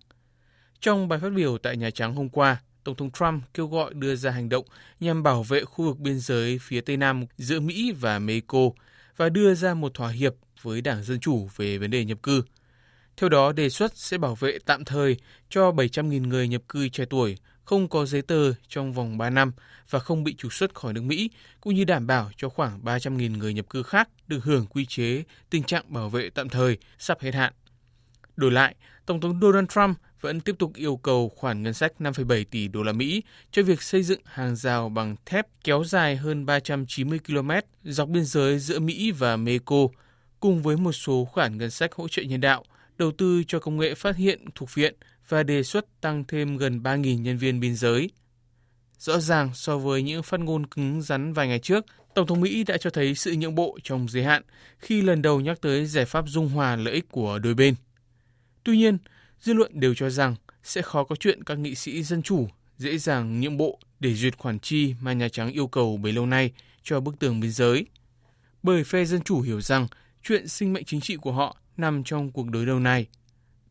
Trong 0.80 1.08
bài 1.08 1.20
phát 1.20 1.30
biểu 1.36 1.58
tại 1.58 1.78
Nhà 1.78 1.90
Trắng 1.90 2.16
hôm 2.16 2.30
qua, 2.30 2.62
Tổng 2.84 2.96
thống 2.96 3.12
Trump 3.12 3.44
kêu 3.54 3.68
gọi 3.68 3.94
đưa 3.94 4.16
ra 4.16 4.32
hành 4.32 4.50
động 4.50 4.66
nhằm 5.00 5.24
bảo 5.24 5.44
vệ 5.44 5.64
khu 5.64 5.86
vực 5.86 6.00
biên 6.00 6.20
giới 6.20 6.60
phía 6.62 6.82
Tây 6.82 6.98
Nam 6.98 7.26
giữa 7.38 7.60
Mỹ 7.60 7.92
và 8.00 8.20
Mexico 8.20 8.70
và 9.18 9.30
đưa 9.30 9.54
ra 9.54 9.74
một 9.74 9.94
thỏa 9.94 10.10
hiệp 10.10 10.34
với 10.62 10.82
Đảng 10.82 11.04
Dân 11.04 11.20
Chủ 11.20 11.50
về 11.56 11.78
vấn 11.78 11.92
đề 11.92 12.06
nhập 12.06 12.18
cư. 12.24 12.44
Theo 13.18 13.30
đó, 13.30 13.52
đề 13.52 13.70
xuất 13.70 13.98
sẽ 13.98 14.18
bảo 14.18 14.36
vệ 14.36 14.58
tạm 14.66 14.86
thời 14.86 15.18
cho 15.50 15.72
700.000 15.72 16.28
người 16.28 16.48
nhập 16.48 16.62
cư 16.70 16.90
trẻ 16.90 17.06
tuổi 17.10 17.38
không 17.66 17.88
có 17.88 18.06
giấy 18.06 18.22
tờ 18.22 18.54
trong 18.68 18.94
vòng 18.94 19.18
3 19.18 19.30
năm 19.30 19.52
và 19.90 20.00
không 20.00 20.24
bị 20.24 20.36
trục 20.36 20.54
xuất 20.54 20.76
khỏi 20.76 20.94
nước 20.94 21.04
Mỹ, 21.04 21.30
cũng 21.62 21.76
như 21.76 21.84
đảm 21.84 22.08
bảo 22.08 22.32
cho 22.38 22.50
khoảng 22.50 22.80
300.000 22.84 23.38
người 23.38 23.54
nhập 23.54 23.70
cư 23.70 23.84
khác 23.84 24.10
được 24.28 24.44
hưởng 24.44 24.66
quy 24.66 24.86
chế 24.86 25.24
tình 25.50 25.64
trạng 25.64 25.94
bảo 25.94 26.10
vệ 26.10 26.30
tạm 26.30 26.50
thời 26.50 26.78
sắp 27.00 27.20
hết 27.22 27.34
hạn. 27.36 27.54
Đổi 28.36 28.52
lại, 28.52 28.76
Tổng 29.06 29.22
thống 29.22 29.40
Donald 29.42 29.68
Trump 29.70 29.98
vẫn 30.22 30.42
tiếp 30.42 30.56
tục 30.60 30.72
yêu 30.76 30.98
cầu 30.98 31.30
khoản 31.36 31.64
ngân 31.64 31.74
sách 31.74 31.92
5,7 32.00 32.44
tỷ 32.52 32.68
đô 32.68 32.84
la 32.84 32.92
Mỹ 32.92 33.24
cho 33.52 33.64
việc 33.64 33.82
xây 33.82 34.04
dựng 34.04 34.22
hàng 34.26 34.56
rào 34.56 34.90
bằng 34.90 35.16
thép 35.26 35.48
kéo 35.64 35.84
dài 35.84 36.16
hơn 36.16 36.46
390 36.46 37.20
km 37.28 37.52
dọc 37.84 38.10
biên 38.10 38.26
giới 38.26 38.60
giữa 38.60 38.80
Mỹ 38.80 39.12
và 39.12 39.38
Mexico, 39.38 39.88
cùng 40.40 40.62
với 40.62 40.78
một 40.78 40.92
số 40.92 41.26
khoản 41.26 41.58
ngân 41.58 41.72
sách 41.72 41.94
hỗ 41.94 42.08
trợ 42.08 42.22
nhân 42.22 42.42
đạo, 42.42 42.64
đầu 42.98 43.12
tư 43.12 43.44
cho 43.48 43.60
công 43.60 43.78
nghệ 43.78 43.94
phát 43.94 44.16
hiện 44.16 44.46
thuộc 44.56 44.74
viện 44.74 44.96
và 45.30 45.44
đề 45.44 45.64
xuất 45.64 46.02
tăng 46.02 46.24
thêm 46.28 46.58
gần 46.58 46.80
3.000 46.84 47.22
nhân 47.22 47.38
viên 47.38 47.60
biên 47.60 47.76
giới. 47.76 48.10
Rõ 48.98 49.20
ràng 49.20 49.50
so 49.54 49.78
với 49.78 50.02
những 50.02 50.24
phát 50.24 50.40
ngôn 50.40 50.66
cứng 50.66 51.02
rắn 51.02 51.34
vài 51.34 51.48
ngày 51.48 51.60
trước, 51.60 51.86
Tổng 52.16 52.28
thống 52.28 52.42
Mỹ 52.42 52.64
đã 52.64 52.78
cho 52.78 52.90
thấy 52.90 53.16
sự 53.16 53.36
nhượng 53.38 53.56
bộ 53.56 53.78
trong 53.84 54.10
giới 54.10 54.24
hạn 54.24 54.44
khi 54.80 55.02
lần 55.02 55.22
đầu 55.22 55.40
nhắc 55.40 55.62
tới 55.62 55.86
giải 55.86 56.06
pháp 56.06 56.26
dung 56.28 56.50
hòa 56.50 56.76
lợi 56.76 56.94
ích 56.94 57.06
của 57.12 57.40
đôi 57.40 57.54
bên. 57.54 57.76
Tuy 58.64 58.78
nhiên, 58.78 58.98
dư 59.40 59.54
luận 59.54 59.80
đều 59.80 59.94
cho 59.94 60.10
rằng 60.10 60.36
sẽ 60.64 60.82
khó 60.82 61.04
có 61.04 61.16
chuyện 61.16 61.44
các 61.44 61.60
nghị 61.60 61.76
sĩ 61.76 62.04
dân 62.04 62.22
chủ 62.22 62.48
dễ 62.78 62.98
dàng 62.98 63.42
nhượng 63.42 63.58
bộ 63.58 63.80
để 64.00 64.14
duyệt 64.14 64.38
khoản 64.38 64.60
chi 64.60 64.96
mà 65.02 65.14
Nhà 65.14 65.30
Trắng 65.30 65.52
yêu 65.52 65.68
cầu 65.68 65.98
bấy 65.98 66.14
lâu 66.14 66.26
nay 66.26 66.52
cho 66.84 67.00
bức 67.00 67.20
tường 67.20 67.40
biên 67.40 67.52
giới. 67.52 67.86
Bởi 68.64 68.84
phe 68.84 69.06
dân 69.06 69.22
chủ 69.22 69.42
hiểu 69.42 69.62
rằng 69.62 69.88
chuyện 70.24 70.48
sinh 70.48 70.74
mệnh 70.74 70.86
chính 70.86 71.02
trị 71.02 71.16
của 71.16 71.32
họ 71.32 71.58
nằm 71.80 72.04
trong 72.04 72.32
cuộc 72.32 72.50
đối 72.50 72.66
đầu 72.66 72.80
này. 72.80 73.08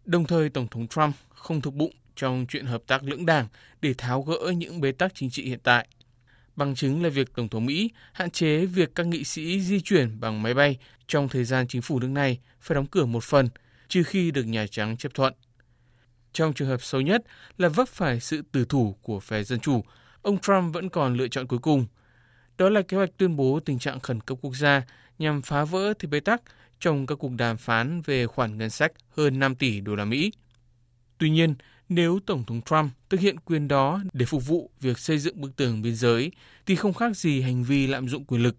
Đồng 0.05 0.25
thời, 0.25 0.49
Tổng 0.49 0.69
thống 0.69 0.89
Trump 0.89 1.15
không 1.29 1.61
thực 1.61 1.75
bụng 1.75 1.93
trong 2.17 2.47
chuyện 2.49 2.67
hợp 2.67 2.83
tác 2.87 3.05
lưỡng 3.05 3.27
đảng 3.27 3.49
để 3.81 3.95
tháo 3.99 4.23
gỡ 4.23 4.53
những 4.57 4.81
bế 4.81 4.93
tắc 4.93 5.15
chính 5.15 5.31
trị 5.31 5.43
hiện 5.43 5.61
tại. 5.63 5.89
Bằng 6.57 6.75
chứng 6.75 7.03
là 7.03 7.09
việc 7.09 7.35
Tổng 7.35 7.49
thống 7.49 7.67
Mỹ 7.67 7.91
hạn 8.13 8.31
chế 8.31 8.67
việc 8.67 8.95
các 8.95 9.07
nghị 9.07 9.25
sĩ 9.25 9.61
di 9.61 9.81
chuyển 9.81 10.21
bằng 10.21 10.43
máy 10.43 10.55
bay 10.55 10.79
trong 11.07 11.29
thời 11.29 11.45
gian 11.45 11.69
chính 11.69 11.83
phủ 11.83 12.01
nước 12.01 12.09
này 12.09 12.41
phải 12.61 12.75
đóng 12.75 12.87
cửa 12.87 13.05
một 13.05 13.25
phần, 13.25 13.49
trừ 13.89 14.03
khi 14.03 14.31
được 14.31 14.45
Nhà 14.45 14.67
Trắng 14.67 14.97
chấp 14.97 15.15
thuận. 15.15 15.35
Trong 16.33 16.53
trường 16.53 16.69
hợp 16.69 16.83
xấu 16.83 17.01
nhất 17.01 17.23
là 17.59 17.69
vấp 17.69 17.89
phải 17.89 18.21
sự 18.21 18.43
tử 18.53 18.65
thủ 18.65 18.97
của 19.03 19.21
phe 19.21 19.43
Dân 19.43 19.61
Chủ, 19.61 19.85
ông 20.23 20.39
Trump 20.39 20.75
vẫn 20.75 20.89
còn 20.89 21.15
lựa 21.15 21.29
chọn 21.29 21.47
cuối 21.47 21.59
cùng. 21.59 21.87
Đó 22.59 22.69
là 22.69 22.83
kế 22.83 22.97
hoạch 22.97 23.11
tuyên 23.17 23.37
bố 23.37 23.61
tình 23.61 23.79
trạng 23.79 24.01
khẩn 24.01 24.21
cấp 24.21 24.39
quốc 24.41 24.55
gia 24.55 24.83
nhằm 25.19 25.43
phá 25.43 25.65
vỡ 25.65 25.95
thì 25.99 26.09
bế 26.09 26.21
tắc 26.21 26.43
trong 26.81 27.07
các 27.07 27.19
cuộc 27.19 27.33
đàm 27.33 27.57
phán 27.57 28.03
về 28.03 28.27
khoản 28.27 28.59
ngân 28.59 28.71
sách 28.71 28.93
hơn 29.11 29.39
5 29.39 29.55
tỷ 29.55 29.81
đô 29.81 29.95
la 29.95 30.05
Mỹ. 30.05 30.33
Tuy 31.19 31.31
nhiên, 31.31 31.55
nếu 31.89 32.21
Tổng 32.27 32.45
thống 32.45 32.61
Trump 32.63 32.93
thực 33.09 33.21
hiện 33.21 33.41
quyền 33.41 33.69
đó 33.69 34.03
để 34.13 34.27
phục 34.27 34.47
vụ 34.47 34.71
việc 34.81 34.99
xây 34.99 35.19
dựng 35.19 35.41
bức 35.41 35.57
tường 35.57 35.83
biên 35.83 35.95
giới 35.95 36.33
thì 36.67 36.77
không 36.77 36.95
khác 36.95 37.17
gì 37.17 37.41
hành 37.41 37.65
vi 37.65 37.87
lạm 37.87 38.09
dụng 38.09 38.25
quyền 38.25 38.43
lực. 38.43 38.57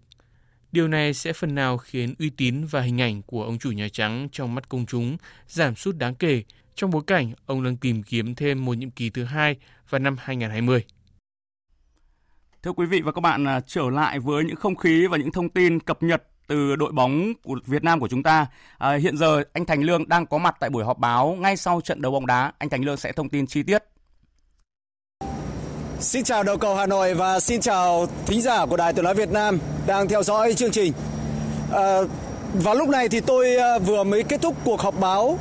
Điều 0.72 0.88
này 0.88 1.14
sẽ 1.14 1.32
phần 1.32 1.54
nào 1.54 1.78
khiến 1.78 2.14
uy 2.18 2.30
tín 2.30 2.64
và 2.64 2.80
hình 2.80 3.00
ảnh 3.00 3.22
của 3.22 3.44
ông 3.44 3.58
chủ 3.58 3.72
Nhà 3.72 3.88
Trắng 3.88 4.28
trong 4.32 4.54
mắt 4.54 4.68
công 4.68 4.86
chúng 4.86 5.16
giảm 5.46 5.76
sút 5.76 5.96
đáng 5.96 6.14
kể 6.14 6.42
trong 6.74 6.90
bối 6.90 7.02
cảnh 7.06 7.32
ông 7.46 7.62
đang 7.64 7.76
tìm 7.76 8.02
kiếm 8.02 8.34
thêm 8.34 8.64
một 8.64 8.74
nhiệm 8.74 8.90
kỳ 8.90 9.10
thứ 9.10 9.24
hai 9.24 9.56
vào 9.90 9.98
năm 9.98 10.16
2020. 10.18 10.84
Thưa 12.62 12.72
quý 12.72 12.86
vị 12.86 13.00
và 13.00 13.12
các 13.12 13.20
bạn, 13.20 13.44
à, 13.44 13.60
trở 13.60 13.90
lại 13.90 14.18
với 14.18 14.44
những 14.44 14.56
không 14.56 14.76
khí 14.76 15.06
và 15.06 15.16
những 15.16 15.32
thông 15.32 15.48
tin 15.48 15.80
cập 15.80 16.02
nhật 16.02 16.22
từ 16.48 16.76
đội 16.76 16.92
bóng 16.92 17.32
của 17.42 17.56
Việt 17.66 17.84
Nam 17.84 18.00
của 18.00 18.08
chúng 18.08 18.22
ta. 18.22 18.46
À, 18.78 18.94
hiện 18.94 19.16
giờ 19.16 19.42
anh 19.52 19.64
Thành 19.66 19.82
Lương 19.82 20.08
đang 20.08 20.26
có 20.26 20.38
mặt 20.38 20.56
tại 20.60 20.70
buổi 20.70 20.84
họp 20.84 20.98
báo 20.98 21.36
ngay 21.40 21.56
sau 21.56 21.80
trận 21.80 22.02
đấu 22.02 22.12
bóng 22.12 22.26
đá. 22.26 22.52
Anh 22.58 22.68
Thành 22.68 22.84
Lương 22.84 22.96
sẽ 22.96 23.12
thông 23.12 23.28
tin 23.28 23.46
chi 23.46 23.62
tiết. 23.62 23.84
Xin 26.00 26.24
chào 26.24 26.42
đầu 26.42 26.56
cầu 26.56 26.74
Hà 26.76 26.86
Nội 26.86 27.14
và 27.14 27.40
xin 27.40 27.60
chào 27.60 28.06
thính 28.26 28.42
giả 28.42 28.66
của 28.66 28.76
Đài 28.76 28.92
Tiếng 28.92 29.04
nói 29.04 29.14
Việt 29.14 29.30
Nam 29.30 29.58
đang 29.86 30.08
theo 30.08 30.22
dõi 30.22 30.54
chương 30.54 30.70
trình. 30.70 30.92
À, 31.72 31.98
vào 32.54 32.74
lúc 32.74 32.88
này 32.88 33.08
thì 33.08 33.20
tôi 33.20 33.56
à, 33.56 33.78
vừa 33.78 34.04
mới 34.04 34.22
kết 34.22 34.42
thúc 34.42 34.56
cuộc 34.64 34.80
họp 34.80 35.00
báo 35.00 35.38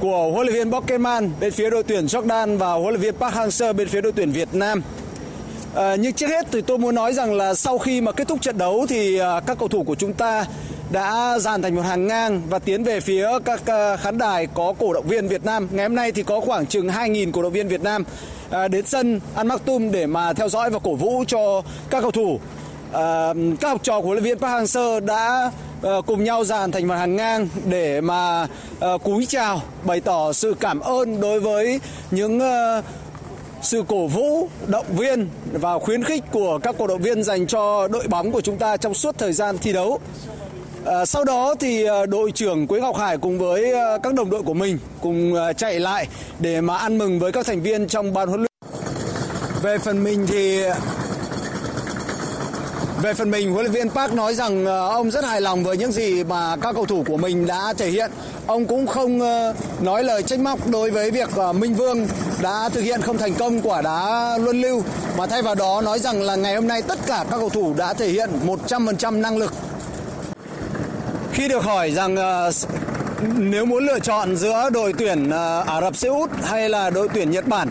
của 0.00 0.30
huấn 0.32 0.46
luyện 0.46 0.54
viên 0.54 0.70
Bockelman 0.70 1.30
bên 1.40 1.52
phía 1.52 1.70
đội 1.70 1.82
tuyển 1.82 2.06
Jordan 2.06 2.58
và 2.58 2.72
huấn 2.72 2.88
luyện 2.88 3.00
viên 3.00 3.14
Park 3.16 3.34
Hang-seo 3.34 3.72
bên 3.72 3.88
phía 3.88 4.00
đội 4.00 4.12
tuyển 4.12 4.32
Việt 4.32 4.54
Nam. 4.54 4.82
À, 5.76 5.96
nhưng 5.96 6.12
trước 6.12 6.26
hết 6.26 6.46
thì 6.52 6.60
tôi 6.60 6.78
muốn 6.78 6.94
nói 6.94 7.12
rằng 7.12 7.34
là 7.34 7.54
sau 7.54 7.78
khi 7.78 8.00
mà 8.00 8.12
kết 8.12 8.28
thúc 8.28 8.42
trận 8.42 8.58
đấu 8.58 8.86
thì 8.88 9.18
à, 9.18 9.40
các 9.46 9.58
cầu 9.58 9.68
thủ 9.68 9.82
của 9.82 9.94
chúng 9.94 10.12
ta 10.12 10.44
đã 10.90 11.38
dàn 11.38 11.62
thành 11.62 11.74
một 11.74 11.82
hàng 11.82 12.06
ngang 12.06 12.42
và 12.48 12.58
tiến 12.58 12.84
về 12.84 13.00
phía 13.00 13.28
các 13.44 13.66
à, 13.66 13.96
khán 13.96 14.18
đài 14.18 14.46
có 14.46 14.74
cổ 14.78 14.92
động 14.92 15.06
viên 15.08 15.28
Việt 15.28 15.44
Nam. 15.44 15.68
Ngày 15.72 15.84
hôm 15.84 15.94
nay 15.94 16.12
thì 16.12 16.22
có 16.22 16.40
khoảng 16.40 16.66
chừng 16.66 16.88
2.000 16.88 17.32
cổ 17.32 17.42
động 17.42 17.52
viên 17.52 17.68
Việt 17.68 17.82
Nam 17.82 18.04
à, 18.50 18.68
đến 18.68 18.86
sân 18.86 19.20
Al 19.34 19.46
Maktoum 19.46 19.92
để 19.92 20.06
mà 20.06 20.32
theo 20.32 20.48
dõi 20.48 20.70
và 20.70 20.78
cổ 20.78 20.94
vũ 20.94 21.24
cho 21.26 21.62
các 21.90 22.00
cầu 22.00 22.10
thủ. 22.10 22.40
À, 22.92 23.34
các 23.60 23.68
học 23.68 23.80
trò 23.82 24.00
của 24.00 24.06
huấn 24.06 24.18
luyện 24.18 24.24
viên 24.24 24.38
Park 24.38 24.52
Hang-seo 24.52 25.00
đã 25.06 25.50
cùng 26.06 26.24
nhau 26.24 26.44
dàn 26.44 26.70
thành 26.70 26.88
một 26.88 26.94
hàng 26.94 27.16
ngang 27.16 27.48
để 27.64 28.00
mà 28.00 28.46
cúi 29.02 29.26
chào 29.26 29.62
bày 29.84 30.00
tỏ 30.00 30.32
sự 30.32 30.54
cảm 30.60 30.80
ơn 30.80 31.20
đối 31.20 31.40
với 31.40 31.80
những 32.10 32.40
sự 33.62 33.84
cổ 33.88 34.06
vũ, 34.06 34.48
động 34.66 34.86
viên 34.96 35.28
và 35.52 35.78
khuyến 35.78 36.04
khích 36.04 36.22
của 36.30 36.58
các 36.62 36.74
cổ 36.78 36.86
động 36.86 37.02
viên 37.02 37.22
dành 37.22 37.46
cho 37.46 37.88
đội 37.88 38.06
bóng 38.08 38.32
của 38.32 38.40
chúng 38.40 38.58
ta 38.58 38.76
trong 38.76 38.94
suốt 38.94 39.18
thời 39.18 39.32
gian 39.32 39.58
thi 39.58 39.72
đấu. 39.72 40.00
À, 40.84 41.06
sau 41.06 41.24
đó 41.24 41.54
thì 41.60 41.84
à, 41.84 42.06
đội 42.06 42.32
trưởng 42.32 42.66
Quế 42.66 42.80
Ngọc 42.80 42.96
Hải 42.96 43.18
cùng 43.18 43.38
với 43.38 43.72
à, 43.72 43.98
các 44.02 44.14
đồng 44.14 44.30
đội 44.30 44.42
của 44.42 44.54
mình 44.54 44.78
cùng 45.00 45.34
à, 45.34 45.52
chạy 45.52 45.80
lại 45.80 46.06
để 46.38 46.60
mà 46.60 46.76
ăn 46.76 46.98
mừng 46.98 47.18
với 47.18 47.32
các 47.32 47.46
thành 47.46 47.62
viên 47.62 47.88
trong 47.88 48.12
ban 48.14 48.28
huấn 48.28 48.40
luyện. 48.40 48.72
Về 49.62 49.78
phần 49.78 50.04
mình 50.04 50.26
thì 50.26 50.62
về 53.02 53.14
phần 53.14 53.30
mình, 53.30 53.52
huấn 53.52 53.64
luyện 53.64 53.72
viên 53.72 53.90
Park 53.90 54.12
nói 54.14 54.34
rằng 54.34 54.66
ông 54.66 55.10
rất 55.10 55.24
hài 55.24 55.40
lòng 55.40 55.64
với 55.64 55.76
những 55.76 55.92
gì 55.92 56.24
mà 56.24 56.56
các 56.56 56.74
cầu 56.74 56.86
thủ 56.86 57.04
của 57.06 57.16
mình 57.16 57.46
đã 57.46 57.74
thể 57.78 57.90
hiện. 57.90 58.10
Ông 58.46 58.66
cũng 58.66 58.86
không 58.86 59.20
ờ, 59.20 59.54
nói 59.80 60.04
lời 60.04 60.22
trách 60.22 60.40
móc 60.40 60.70
đối 60.70 60.90
với 60.90 61.10
việc 61.10 61.28
ờ, 61.36 61.52
Minh 61.52 61.74
Vương 61.74 62.06
đã 62.42 62.68
thực 62.68 62.80
hiện 62.80 63.00
không 63.02 63.18
thành 63.18 63.34
công 63.34 63.60
quả 63.60 63.82
đá 63.82 64.38
luân 64.38 64.60
lưu, 64.60 64.82
mà 65.18 65.26
thay 65.26 65.42
vào 65.42 65.54
đó 65.54 65.80
nói 65.84 65.98
rằng 65.98 66.22
là 66.22 66.36
ngày 66.36 66.54
hôm 66.54 66.68
nay 66.68 66.82
tất 66.82 66.98
cả 67.06 67.24
các 67.30 67.36
cầu 67.36 67.48
thủ 67.48 67.74
đã 67.76 67.94
thể 67.94 68.08
hiện 68.08 68.30
100% 68.68 69.20
năng 69.20 69.36
lực. 69.36 69.52
Khi 71.32 71.48
được 71.48 71.64
hỏi 71.64 71.90
rằng 71.90 72.16
ờ, 72.16 72.50
nếu 73.36 73.64
muốn 73.64 73.86
lựa 73.86 73.98
chọn 73.98 74.36
giữa 74.36 74.70
đội 74.70 74.92
tuyển 74.98 75.30
Ả 75.66 75.80
Rập 75.80 75.96
Xê 75.96 76.08
Út 76.08 76.30
hay 76.42 76.68
là 76.68 76.90
đội 76.90 77.08
tuyển 77.14 77.30
Nhật 77.30 77.48
Bản 77.48 77.68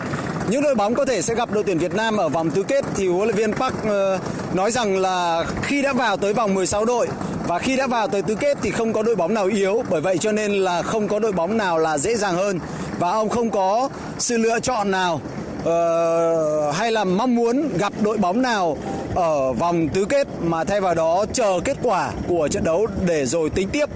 những 0.48 0.62
đội 0.62 0.74
bóng 0.74 0.94
có 0.94 1.04
thể 1.04 1.22
sẽ 1.22 1.34
gặp 1.34 1.52
đội 1.52 1.64
tuyển 1.64 1.78
Việt 1.78 1.94
Nam 1.94 2.16
ở 2.16 2.28
vòng 2.28 2.50
tứ 2.50 2.62
kết 2.62 2.84
thì 2.94 3.08
huấn 3.08 3.28
luyện 3.28 3.36
viên 3.36 3.52
Park 3.52 3.74
ờ, 3.84 4.18
nói 4.54 4.70
rằng 4.70 4.96
là 4.96 5.44
khi 5.62 5.82
đã 5.82 5.92
vào 5.92 6.16
tới 6.16 6.32
vòng 6.32 6.54
16 6.54 6.84
đội 6.84 7.08
và 7.46 7.58
khi 7.58 7.76
đã 7.76 7.86
vào 7.86 8.08
tới 8.08 8.22
tứ 8.22 8.34
kết 8.34 8.58
thì 8.62 8.70
không 8.70 8.92
có 8.92 9.02
đội 9.02 9.16
bóng 9.16 9.34
nào 9.34 9.46
yếu. 9.46 9.82
Bởi 9.90 10.00
vậy 10.00 10.18
cho 10.18 10.32
nên 10.32 10.52
là 10.52 10.82
không 10.82 11.08
có 11.08 11.18
đội 11.18 11.32
bóng 11.32 11.56
nào 11.56 11.78
là 11.78 11.98
dễ 11.98 12.16
dàng 12.16 12.36
hơn. 12.36 12.60
Và 12.98 13.10
ông 13.10 13.28
không 13.28 13.50
có 13.50 13.88
sự 14.18 14.36
lựa 14.36 14.60
chọn 14.60 14.90
nào 14.90 15.20
uh, 15.60 16.74
hay 16.74 16.92
là 16.92 17.04
mong 17.04 17.34
muốn 17.34 17.68
gặp 17.78 17.92
đội 18.02 18.16
bóng 18.16 18.42
nào 18.42 18.76
ở 19.14 19.52
vòng 19.52 19.88
tứ 19.88 20.04
kết 20.04 20.28
mà 20.42 20.64
thay 20.64 20.80
vào 20.80 20.94
đó 20.94 21.24
chờ 21.32 21.60
kết 21.64 21.76
quả 21.82 22.12
của 22.28 22.48
trận 22.48 22.64
đấu 22.64 22.86
để 23.06 23.26
rồi 23.26 23.50
tính 23.50 23.68
tiếp 23.68 23.88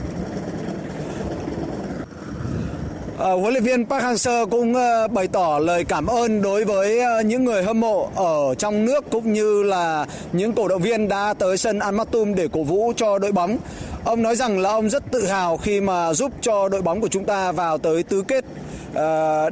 Uh, 3.09 3.09
Ờ, 3.20 3.36
huấn 3.36 3.52
luyện 3.52 3.64
viên 3.64 3.86
Park 3.86 4.04
Hang-seo 4.04 4.46
cũng 4.46 4.74
ờ, 4.74 5.08
bày 5.08 5.28
tỏ 5.28 5.58
lời 5.58 5.84
cảm 5.84 6.06
ơn 6.06 6.42
đối 6.42 6.64
với 6.64 7.00
ờ, 7.00 7.20
những 7.20 7.44
người 7.44 7.62
hâm 7.62 7.80
mộ 7.80 8.10
ở 8.16 8.54
trong 8.58 8.84
nước 8.84 9.10
cũng 9.10 9.32
như 9.32 9.62
là 9.62 10.06
những 10.32 10.52
cổ 10.52 10.68
động 10.68 10.82
viên 10.82 11.08
đã 11.08 11.34
tới 11.38 11.56
sân 11.56 11.78
Al 11.78 11.94
Maktoum 11.94 12.34
để 12.34 12.48
cổ 12.52 12.62
vũ 12.62 12.92
cho 12.96 13.18
đội 13.18 13.32
bóng. 13.32 13.58
Ông 14.04 14.22
nói 14.22 14.36
rằng 14.36 14.58
là 14.58 14.70
ông 14.70 14.90
rất 14.90 15.02
tự 15.10 15.26
hào 15.26 15.56
khi 15.56 15.80
mà 15.80 16.14
giúp 16.14 16.32
cho 16.40 16.68
đội 16.68 16.82
bóng 16.82 17.00
của 17.00 17.08
chúng 17.08 17.24
ta 17.24 17.52
vào 17.52 17.78
tới 17.78 18.02
tứ 18.02 18.22
kết 18.22 18.44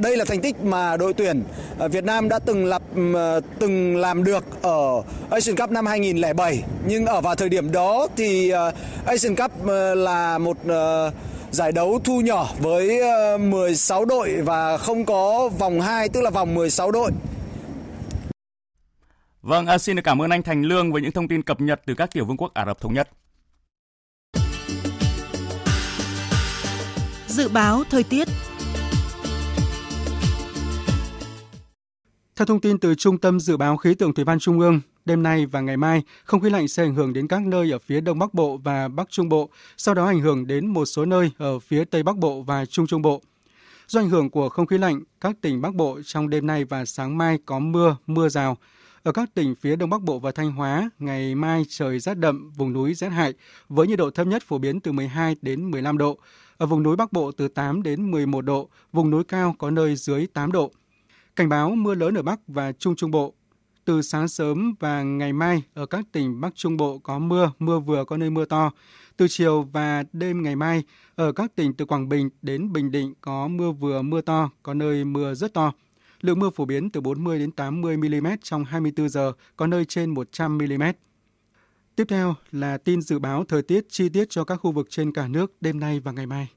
đây 0.01 0.17
là 0.17 0.25
thành 0.25 0.41
tích 0.41 0.65
mà 0.65 0.97
đội 0.97 1.13
tuyển 1.13 1.43
Việt 1.91 2.05
Nam 2.05 2.29
đã 2.29 2.39
từng 2.39 2.65
lập 2.65 2.83
ừ, 2.97 3.41
từng 3.59 3.97
làm 3.97 4.25
được 4.25 4.45
ở 4.63 5.03
Asian 5.31 5.57
Cup 5.57 5.71
năm 5.71 5.87
2007 5.87 6.63
nhưng 6.87 7.07
ở 7.07 7.21
vào 7.21 7.35
thời 7.35 7.49
điểm 7.49 7.73
đó 7.73 8.09
thì 8.17 8.53
Asian 9.07 9.37
Cup 9.37 9.67
là 9.97 10.39
một 10.39 10.57
giải 11.51 11.73
đấu 11.73 12.01
thu 12.05 12.21
nhỏ 12.21 12.49
với 12.61 13.01
16 13.39 14.05
đội 14.05 14.43
và 14.43 14.79
không 14.79 15.05
có 15.05 15.51
vòng 15.59 15.81
2 15.81 16.09
tức 16.09 16.21
là 16.21 16.31
vòng 16.31 16.55
16 16.55 16.91
đội. 16.91 17.11
Vâng, 19.43 19.67
à, 19.67 19.79
xin 19.79 19.97
được 19.97 20.03
cảm 20.05 20.23
ơn 20.23 20.31
anh 20.31 20.43
Thành 20.43 20.63
Lương 20.63 20.93
với 20.93 21.03
những 21.03 21.13
thông 21.13 21.29
tin 21.29 21.43
cập 21.43 21.61
nhật 21.61 21.81
từ 21.87 21.95
các 21.95 22.11
tiểu 22.13 22.25
vương 22.25 22.37
quốc 22.37 22.55
Ả 22.55 22.67
Rập 22.67 22.81
Thống 22.81 22.95
Nhất. 22.95 23.09
Dự 27.27 27.49
báo 27.49 27.83
thời 27.91 28.03
tiết 28.03 28.29
Theo 32.37 32.47
thông 32.47 32.61
tin 32.61 32.79
từ 32.79 32.95
Trung 32.95 33.19
tâm 33.19 33.41
Dự 33.41 33.57
báo 33.57 33.77
Khí 33.77 33.95
tượng 33.95 34.15
Thủy 34.15 34.25
văn 34.25 34.39
Trung 34.39 34.61
ương, 34.61 34.81
đêm 35.09 35.23
nay 35.23 35.47
và 35.47 35.61
ngày 35.61 35.77
mai, 35.77 36.03
không 36.25 36.41
khí 36.41 36.51
lạnh 36.51 36.69
sẽ 36.69 36.83
ảnh 36.83 36.95
hưởng 36.95 37.13
đến 37.13 37.29
các 37.29 37.43
nơi 37.47 37.73
ở 37.73 37.79
phía 37.79 38.01
Đông 38.01 38.19
Bắc 38.19 38.35
Bộ 38.35 38.57
và 38.57 38.89
Bắc 38.89 39.11
Trung 39.11 39.29
Bộ, 39.29 39.49
sau 39.77 39.95
đó 39.95 40.07
ảnh 40.07 40.21
hưởng 40.21 40.47
đến 40.47 40.67
một 40.67 40.85
số 40.85 41.05
nơi 41.05 41.31
ở 41.39 41.59
phía 41.59 41.85
Tây 41.85 42.03
Bắc 42.03 42.17
Bộ 42.17 42.43
và 42.43 42.67
Trung 42.67 42.87
Trung 42.87 43.03
Bộ. 43.03 43.23
Do 43.89 44.01
ảnh 44.01 44.11
hưởng 44.11 44.31
của 44.31 44.49
không 44.49 44.67
khí 44.67 44.79
lạnh, 44.79 45.01
các 45.21 45.37
tỉnh 45.41 45.61
Bắc 45.61 45.75
Bộ 45.75 46.01
trong 46.05 46.31
đêm 46.31 46.47
nay 46.47 46.65
và 46.65 46.85
sáng 46.85 47.19
mai 47.19 47.39
có 47.47 47.59
mưa, 47.59 47.97
mưa 48.07 48.29
rào. 48.29 48.57
Ở 49.03 49.13
các 49.13 49.35
tỉnh 49.35 49.55
phía 49.55 49.77
Đông 49.77 49.91
Bắc 49.91 50.03
Bộ 50.03 50.19
và 50.19 50.33
Thanh 50.33 50.53
Hóa, 50.53 50.91
ngày 50.99 51.35
mai 51.35 51.65
trời 51.69 51.99
rét 51.99 52.15
đậm, 52.15 52.51
vùng 52.51 52.73
núi 52.73 52.95
rét 52.95 53.09
hại, 53.09 53.35
với 53.69 53.87
nhiệt 53.87 53.99
độ 53.99 54.11
thấp 54.11 54.27
nhất 54.27 54.43
phổ 54.47 54.59
biến 54.59 54.81
từ 54.81 54.93
12 54.93 55.37
đến 55.43 55.71
15 55.71 55.99
độ. 55.99 56.19
Ở 56.57 56.67
vùng 56.67 56.83
núi 56.83 56.97
Bắc 56.97 57.13
Bộ 57.13 57.33
từ 57.33 57.49
8 57.49 57.83
đến 57.83 58.11
11 58.11 58.41
độ, 58.41 58.69
vùng 58.93 59.11
núi 59.11 59.25
cao 59.25 59.55
có 59.59 59.71
nơi 59.71 59.97
dưới 59.97 60.27
8 60.27 60.53
độ. 60.53 60.71
Cảnh 61.37 61.49
báo 61.49 61.71
mưa 61.71 61.95
lớn 61.95 62.15
ở 62.15 62.23
Bắc 62.23 62.41
và 62.47 62.73
Trung 62.73 62.97
Trung 62.97 63.11
Bộ. 63.11 63.35
Từ 63.89 64.03
sáng 64.03 64.29
sớm 64.29 64.75
và 64.81 65.03
ngày 65.03 65.33
mai 65.33 65.63
ở 65.75 65.87
các 65.87 66.05
tỉnh 66.13 66.41
Bắc 66.41 66.55
Trung 66.55 66.77
Bộ 66.77 66.99
có 66.99 67.19
mưa, 67.19 67.53
mưa 67.59 67.81
vừa 67.81 68.05
có 68.05 68.17
nơi 68.17 68.31
mưa 68.31 68.45
to. 68.45 68.71
Từ 69.17 69.29
chiều 69.29 69.63
và 69.63 70.05
đêm 70.13 70.43
ngày 70.43 70.57
mai 70.57 70.83
ở 71.15 71.33
các 71.33 71.55
tỉnh 71.57 71.75
từ 71.75 71.85
Quảng 71.85 72.09
Bình 72.09 72.31
đến 72.43 72.73
Bình 72.73 72.91
Định 72.91 73.15
có 73.21 73.49
mưa 73.49 73.71
vừa 73.71 74.03
mưa 74.03 74.21
to, 74.21 74.51
có 74.63 74.75
nơi 74.75 75.05
mưa 75.05 75.35
rất 75.35 75.55
to. 75.55 75.73
Lượng 76.21 76.39
mưa 76.39 76.51
phổ 76.51 76.65
biến 76.65 76.91
từ 76.91 77.01
40 77.01 77.39
đến 77.39 77.51
80 77.51 77.97
mm 77.97 78.27
trong 78.43 78.65
24 78.65 79.09
giờ, 79.09 79.33
có 79.57 79.67
nơi 79.67 79.85
trên 79.85 80.11
100 80.11 80.59
mm. 80.59 80.83
Tiếp 81.97 82.05
theo 82.09 82.35
là 82.53 82.79
tin 82.79 83.01
dự 83.01 83.19
báo 83.19 83.45
thời 83.45 83.63
tiết 83.63 83.85
chi 83.89 84.09
tiết 84.09 84.31
cho 84.31 84.45
các 84.45 84.57
khu 84.57 84.73
vực 84.73 84.87
trên 84.91 85.13
cả 85.13 85.29
nước 85.29 85.53
đêm 85.61 85.81
nay 85.81 86.01
và 86.01 86.13
ngày 86.13 86.27
mai. 86.27 86.49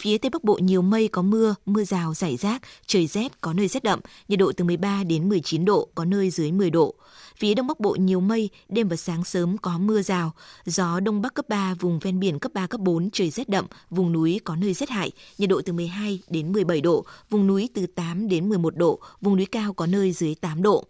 Phía 0.00 0.18
Tây 0.18 0.30
Bắc 0.30 0.44
Bộ 0.44 0.58
nhiều 0.62 0.82
mây 0.82 1.08
có 1.08 1.22
mưa, 1.22 1.54
mưa 1.66 1.84
rào 1.84 2.14
rải 2.14 2.36
rác, 2.36 2.62
trời 2.86 3.06
rét, 3.06 3.40
có 3.40 3.52
nơi 3.52 3.68
rét 3.68 3.82
đậm, 3.82 4.00
nhiệt 4.28 4.38
độ 4.38 4.52
từ 4.56 4.64
13 4.64 5.04
đến 5.04 5.28
19 5.28 5.64
độ, 5.64 5.88
có 5.94 6.04
nơi 6.04 6.30
dưới 6.30 6.52
10 6.52 6.70
độ. 6.70 6.94
Phía 7.36 7.54
Đông 7.54 7.66
Bắc 7.66 7.80
Bộ 7.80 7.94
nhiều 7.94 8.20
mây, 8.20 8.50
đêm 8.68 8.88
và 8.88 8.96
sáng 8.96 9.24
sớm 9.24 9.58
có 9.58 9.78
mưa 9.78 10.02
rào, 10.02 10.32
gió 10.64 11.00
Đông 11.00 11.22
Bắc 11.22 11.34
cấp 11.34 11.48
3, 11.48 11.74
vùng 11.74 11.98
ven 11.98 12.20
biển 12.20 12.38
cấp 12.38 12.52
3, 12.54 12.66
cấp 12.66 12.80
4, 12.80 13.10
trời 13.10 13.30
rét 13.30 13.48
đậm, 13.48 13.66
vùng 13.90 14.12
núi 14.12 14.40
có 14.44 14.56
nơi 14.56 14.74
rét 14.74 14.90
hại, 14.90 15.10
nhiệt 15.38 15.48
độ 15.48 15.60
từ 15.64 15.72
12 15.72 16.20
đến 16.28 16.52
17 16.52 16.80
độ, 16.80 17.04
vùng 17.30 17.46
núi 17.46 17.68
từ 17.74 17.86
8 17.86 18.28
đến 18.28 18.48
11 18.48 18.76
độ, 18.76 19.00
vùng 19.20 19.36
núi 19.36 19.46
cao 19.46 19.72
có 19.72 19.86
nơi 19.86 20.12
dưới 20.12 20.34
8 20.34 20.62
độ. 20.62 20.84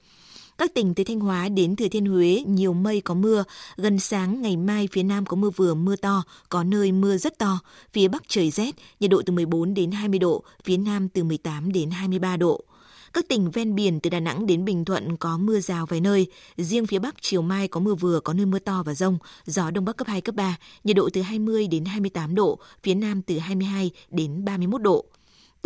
Các 0.58 0.74
tỉnh 0.74 0.94
từ 0.94 1.04
Thanh 1.04 1.20
Hóa 1.20 1.48
đến 1.48 1.76
Thừa 1.76 1.88
Thiên 1.88 2.06
Huế 2.06 2.42
nhiều 2.46 2.72
mây 2.72 3.00
có 3.00 3.14
mưa, 3.14 3.44
gần 3.76 3.98
sáng 3.98 4.42
ngày 4.42 4.56
mai 4.56 4.88
phía 4.92 5.02
Nam 5.02 5.26
có 5.26 5.36
mưa 5.36 5.50
vừa 5.50 5.74
mưa 5.74 5.96
to, 5.96 6.22
có 6.48 6.64
nơi 6.64 6.92
mưa 6.92 7.16
rất 7.16 7.38
to, 7.38 7.58
phía 7.92 8.08
Bắc 8.08 8.22
trời 8.28 8.50
rét, 8.50 8.74
nhiệt 9.00 9.10
độ 9.10 9.22
từ 9.26 9.32
14 9.32 9.74
đến 9.74 9.90
20 9.90 10.18
độ, 10.18 10.44
phía 10.64 10.76
Nam 10.76 11.08
từ 11.08 11.24
18 11.24 11.72
đến 11.72 11.90
23 11.90 12.36
độ. 12.36 12.64
Các 13.12 13.28
tỉnh 13.28 13.50
ven 13.50 13.74
biển 13.74 14.00
từ 14.00 14.10
Đà 14.10 14.20
Nẵng 14.20 14.46
đến 14.46 14.64
Bình 14.64 14.84
Thuận 14.84 15.16
có 15.16 15.38
mưa 15.38 15.60
rào 15.60 15.86
vài 15.86 16.00
nơi. 16.00 16.26
Riêng 16.56 16.86
phía 16.86 16.98
Bắc 16.98 17.14
chiều 17.20 17.42
mai 17.42 17.68
có 17.68 17.80
mưa 17.80 17.94
vừa, 17.94 18.20
có 18.20 18.32
nơi 18.32 18.46
mưa 18.46 18.58
to 18.58 18.82
và 18.82 18.94
rông. 18.94 19.18
Gió 19.46 19.70
Đông 19.70 19.84
Bắc 19.84 19.96
cấp 19.96 20.06
2, 20.06 20.20
cấp 20.20 20.34
3, 20.34 20.56
nhiệt 20.84 20.96
độ 20.96 21.08
từ 21.12 21.22
20 21.22 21.66
đến 21.68 21.84
28 21.84 22.34
độ, 22.34 22.58
phía 22.82 22.94
Nam 22.94 23.22
từ 23.22 23.38
22 23.38 23.90
đến 24.10 24.44
31 24.44 24.82
độ. 24.82 25.04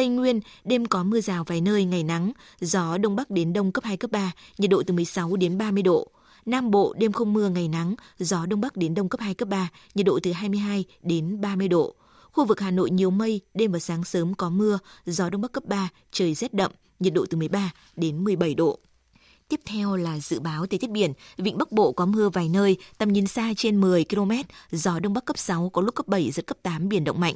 Tây 0.00 0.08
Nguyên, 0.08 0.40
đêm 0.64 0.86
có 0.86 1.02
mưa 1.02 1.20
rào 1.20 1.44
vài 1.44 1.60
nơi, 1.60 1.84
ngày 1.84 2.02
nắng, 2.02 2.32
gió 2.60 2.98
Đông 2.98 3.16
Bắc 3.16 3.30
đến 3.30 3.52
Đông 3.52 3.72
cấp 3.72 3.84
2, 3.84 3.96
cấp 3.96 4.10
3, 4.10 4.32
nhiệt 4.58 4.70
độ 4.70 4.82
từ 4.86 4.94
16 4.94 5.36
đến 5.36 5.58
30 5.58 5.82
độ. 5.82 6.08
Nam 6.46 6.70
Bộ, 6.70 6.94
đêm 6.98 7.12
không 7.12 7.32
mưa, 7.32 7.48
ngày 7.48 7.68
nắng, 7.68 7.94
gió 8.18 8.46
Đông 8.46 8.60
Bắc 8.60 8.76
đến 8.76 8.94
Đông 8.94 9.08
cấp 9.08 9.20
2, 9.20 9.34
cấp 9.34 9.48
3, 9.48 9.68
nhiệt 9.94 10.06
độ 10.06 10.18
từ 10.22 10.32
22 10.32 10.84
đến 11.02 11.40
30 11.40 11.68
độ. 11.68 11.94
Khu 12.32 12.44
vực 12.44 12.60
Hà 12.60 12.70
Nội 12.70 12.90
nhiều 12.90 13.10
mây, 13.10 13.40
đêm 13.54 13.72
và 13.72 13.78
sáng 13.78 14.04
sớm 14.04 14.34
có 14.34 14.50
mưa, 14.50 14.78
gió 15.06 15.30
Đông 15.30 15.40
Bắc 15.40 15.52
cấp 15.52 15.64
3, 15.64 15.88
trời 16.12 16.34
rét 16.34 16.54
đậm, 16.54 16.72
nhiệt 17.00 17.14
độ 17.14 17.26
từ 17.30 17.36
13 17.36 17.70
đến 17.96 18.24
17 18.24 18.54
độ. 18.54 18.78
Tiếp 19.48 19.60
theo 19.64 19.96
là 19.96 20.18
dự 20.18 20.40
báo 20.40 20.66
thời 20.66 20.78
tiết 20.78 20.90
biển, 20.90 21.12
vịnh 21.36 21.58
Bắc 21.58 21.72
Bộ 21.72 21.92
có 21.92 22.06
mưa 22.06 22.28
vài 22.28 22.48
nơi, 22.48 22.76
tầm 22.98 23.12
nhìn 23.12 23.26
xa 23.26 23.52
trên 23.56 23.80
10 23.80 24.04
km, 24.04 24.32
gió 24.70 24.98
đông 24.98 25.14
bắc 25.14 25.24
cấp 25.24 25.38
6 25.38 25.70
có 25.72 25.82
lúc 25.82 25.94
cấp 25.94 26.08
7 26.08 26.30
giật 26.30 26.46
cấp 26.46 26.56
8 26.62 26.88
biển 26.88 27.04
động 27.04 27.20
mạnh. 27.20 27.34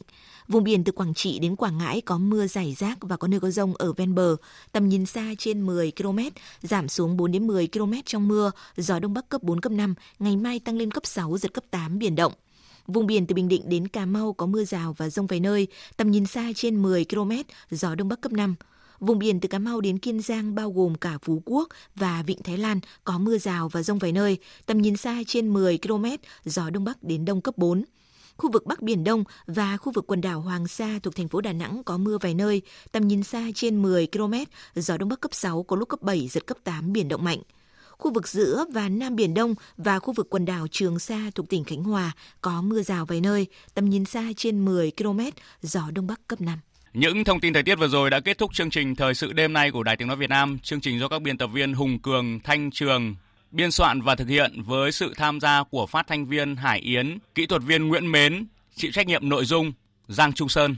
Vùng 0.48 0.64
biển 0.64 0.84
từ 0.84 0.92
Quảng 0.92 1.14
Trị 1.14 1.38
đến 1.38 1.56
Quảng 1.56 1.78
Ngãi 1.78 2.00
có 2.00 2.18
mưa 2.18 2.46
rải 2.46 2.74
rác 2.78 2.98
và 3.00 3.16
có 3.16 3.28
nơi 3.28 3.40
có 3.40 3.50
rông 3.50 3.74
ở 3.74 3.92
ven 3.92 4.14
bờ, 4.14 4.36
tầm 4.72 4.88
nhìn 4.88 5.06
xa 5.06 5.34
trên 5.38 5.66
10 5.66 5.92
km, 5.96 6.18
giảm 6.62 6.88
xuống 6.88 7.16
4 7.16 7.32
đến 7.32 7.46
10 7.46 7.68
km 7.72 7.92
trong 8.04 8.28
mưa, 8.28 8.50
gió 8.76 8.98
đông 8.98 9.14
bắc 9.14 9.28
cấp 9.28 9.42
4 9.42 9.60
cấp 9.60 9.72
5, 9.72 9.94
ngày 10.18 10.36
mai 10.36 10.58
tăng 10.58 10.76
lên 10.76 10.90
cấp 10.90 11.06
6 11.06 11.38
giật 11.38 11.54
cấp 11.54 11.64
8 11.70 11.98
biển 11.98 12.16
động. 12.16 12.32
Vùng 12.86 13.06
biển 13.06 13.26
từ 13.26 13.34
Bình 13.34 13.48
Định 13.48 13.68
đến 13.68 13.88
Cà 13.88 14.06
Mau 14.06 14.32
có 14.32 14.46
mưa 14.46 14.64
rào 14.64 14.94
và 14.98 15.10
rông 15.10 15.26
vài 15.26 15.40
nơi, 15.40 15.66
tầm 15.96 16.10
nhìn 16.10 16.26
xa 16.26 16.52
trên 16.56 16.82
10 16.82 17.04
km, 17.04 17.32
gió 17.70 17.94
đông 17.94 18.08
bắc 18.08 18.20
cấp 18.20 18.32
5. 18.32 18.54
Vùng 19.00 19.18
biển 19.18 19.40
từ 19.40 19.48
Cà 19.48 19.58
Mau 19.58 19.80
đến 19.80 19.98
Kiên 19.98 20.20
Giang 20.20 20.54
bao 20.54 20.70
gồm 20.70 20.94
cả 20.94 21.18
Phú 21.22 21.42
Quốc 21.44 21.68
và 21.94 22.22
Vịnh 22.26 22.42
Thái 22.42 22.58
Lan 22.58 22.80
có 23.04 23.18
mưa 23.18 23.38
rào 23.38 23.68
và 23.68 23.82
rông 23.82 23.98
vài 23.98 24.12
nơi, 24.12 24.38
tầm 24.66 24.82
nhìn 24.82 24.96
xa 24.96 25.22
trên 25.26 25.52
10 25.52 25.78
km, 25.78 26.04
gió 26.44 26.70
Đông 26.70 26.84
Bắc 26.84 27.02
đến 27.02 27.24
Đông 27.24 27.40
cấp 27.40 27.58
4. 27.58 27.84
Khu 28.36 28.50
vực 28.50 28.66
Bắc 28.66 28.82
Biển 28.82 29.04
Đông 29.04 29.24
và 29.46 29.76
khu 29.76 29.92
vực 29.92 30.06
quần 30.06 30.20
đảo 30.20 30.40
Hoàng 30.40 30.68
Sa 30.68 30.98
thuộc 31.02 31.16
thành 31.16 31.28
phố 31.28 31.40
Đà 31.40 31.52
Nẵng 31.52 31.82
có 31.84 31.98
mưa 31.98 32.18
vài 32.18 32.34
nơi, 32.34 32.62
tầm 32.92 33.08
nhìn 33.08 33.22
xa 33.22 33.42
trên 33.54 33.82
10 33.82 34.06
km, 34.06 34.34
gió 34.74 34.96
Đông 34.96 35.08
Bắc 35.08 35.20
cấp 35.20 35.34
6 35.34 35.62
có 35.62 35.76
lúc 35.76 35.88
cấp 35.88 36.02
7, 36.02 36.28
giật 36.28 36.46
cấp 36.46 36.56
8, 36.64 36.92
biển 36.92 37.08
động 37.08 37.24
mạnh. 37.24 37.38
Khu 37.90 38.12
vực 38.12 38.28
giữa 38.28 38.64
và 38.72 38.88
Nam 38.88 39.16
Biển 39.16 39.34
Đông 39.34 39.54
và 39.76 39.98
khu 39.98 40.12
vực 40.12 40.26
quần 40.30 40.44
đảo 40.44 40.66
Trường 40.70 40.98
Sa 40.98 41.30
thuộc 41.34 41.48
tỉnh 41.48 41.64
Khánh 41.64 41.84
Hòa 41.84 42.12
có 42.40 42.62
mưa 42.62 42.82
rào 42.82 43.06
vài 43.06 43.20
nơi, 43.20 43.46
tầm 43.74 43.90
nhìn 43.90 44.04
xa 44.04 44.24
trên 44.36 44.64
10 44.64 44.92
km, 44.98 45.20
gió 45.62 45.90
Đông 45.94 46.06
Bắc 46.06 46.20
cấp 46.28 46.40
5. 46.40 46.58
Những 46.92 47.24
thông 47.24 47.40
tin 47.40 47.52
thời 47.52 47.62
tiết 47.62 47.74
vừa 47.74 47.88
rồi 47.88 48.10
đã 48.10 48.20
kết 48.20 48.38
thúc 48.38 48.54
chương 48.54 48.70
trình 48.70 48.94
Thời 48.96 49.14
sự 49.14 49.32
đêm 49.32 49.52
nay 49.52 49.70
của 49.70 49.82
Đài 49.82 49.96
Tiếng 49.96 50.08
Nói 50.08 50.16
Việt 50.16 50.30
Nam. 50.30 50.58
Chương 50.62 50.80
trình 50.80 51.00
do 51.00 51.08
các 51.08 51.22
biên 51.22 51.38
tập 51.38 51.46
viên 51.46 51.72
Hùng 51.74 51.98
Cường, 51.98 52.40
Thanh 52.40 52.70
Trường, 52.70 53.14
biên 53.54 53.70
soạn 53.70 54.00
và 54.00 54.14
thực 54.14 54.28
hiện 54.28 54.62
với 54.62 54.92
sự 54.92 55.14
tham 55.16 55.40
gia 55.40 55.62
của 55.62 55.86
phát 55.86 56.06
thanh 56.06 56.26
viên 56.26 56.56
Hải 56.56 56.80
Yến, 56.80 57.18
kỹ 57.34 57.46
thuật 57.46 57.62
viên 57.62 57.88
Nguyễn 57.88 58.12
Mến, 58.12 58.46
chịu 58.74 58.90
trách 58.92 59.06
nhiệm 59.06 59.28
nội 59.28 59.44
dung 59.44 59.72
Giang 60.08 60.32
Trung 60.32 60.48
Sơn. 60.48 60.76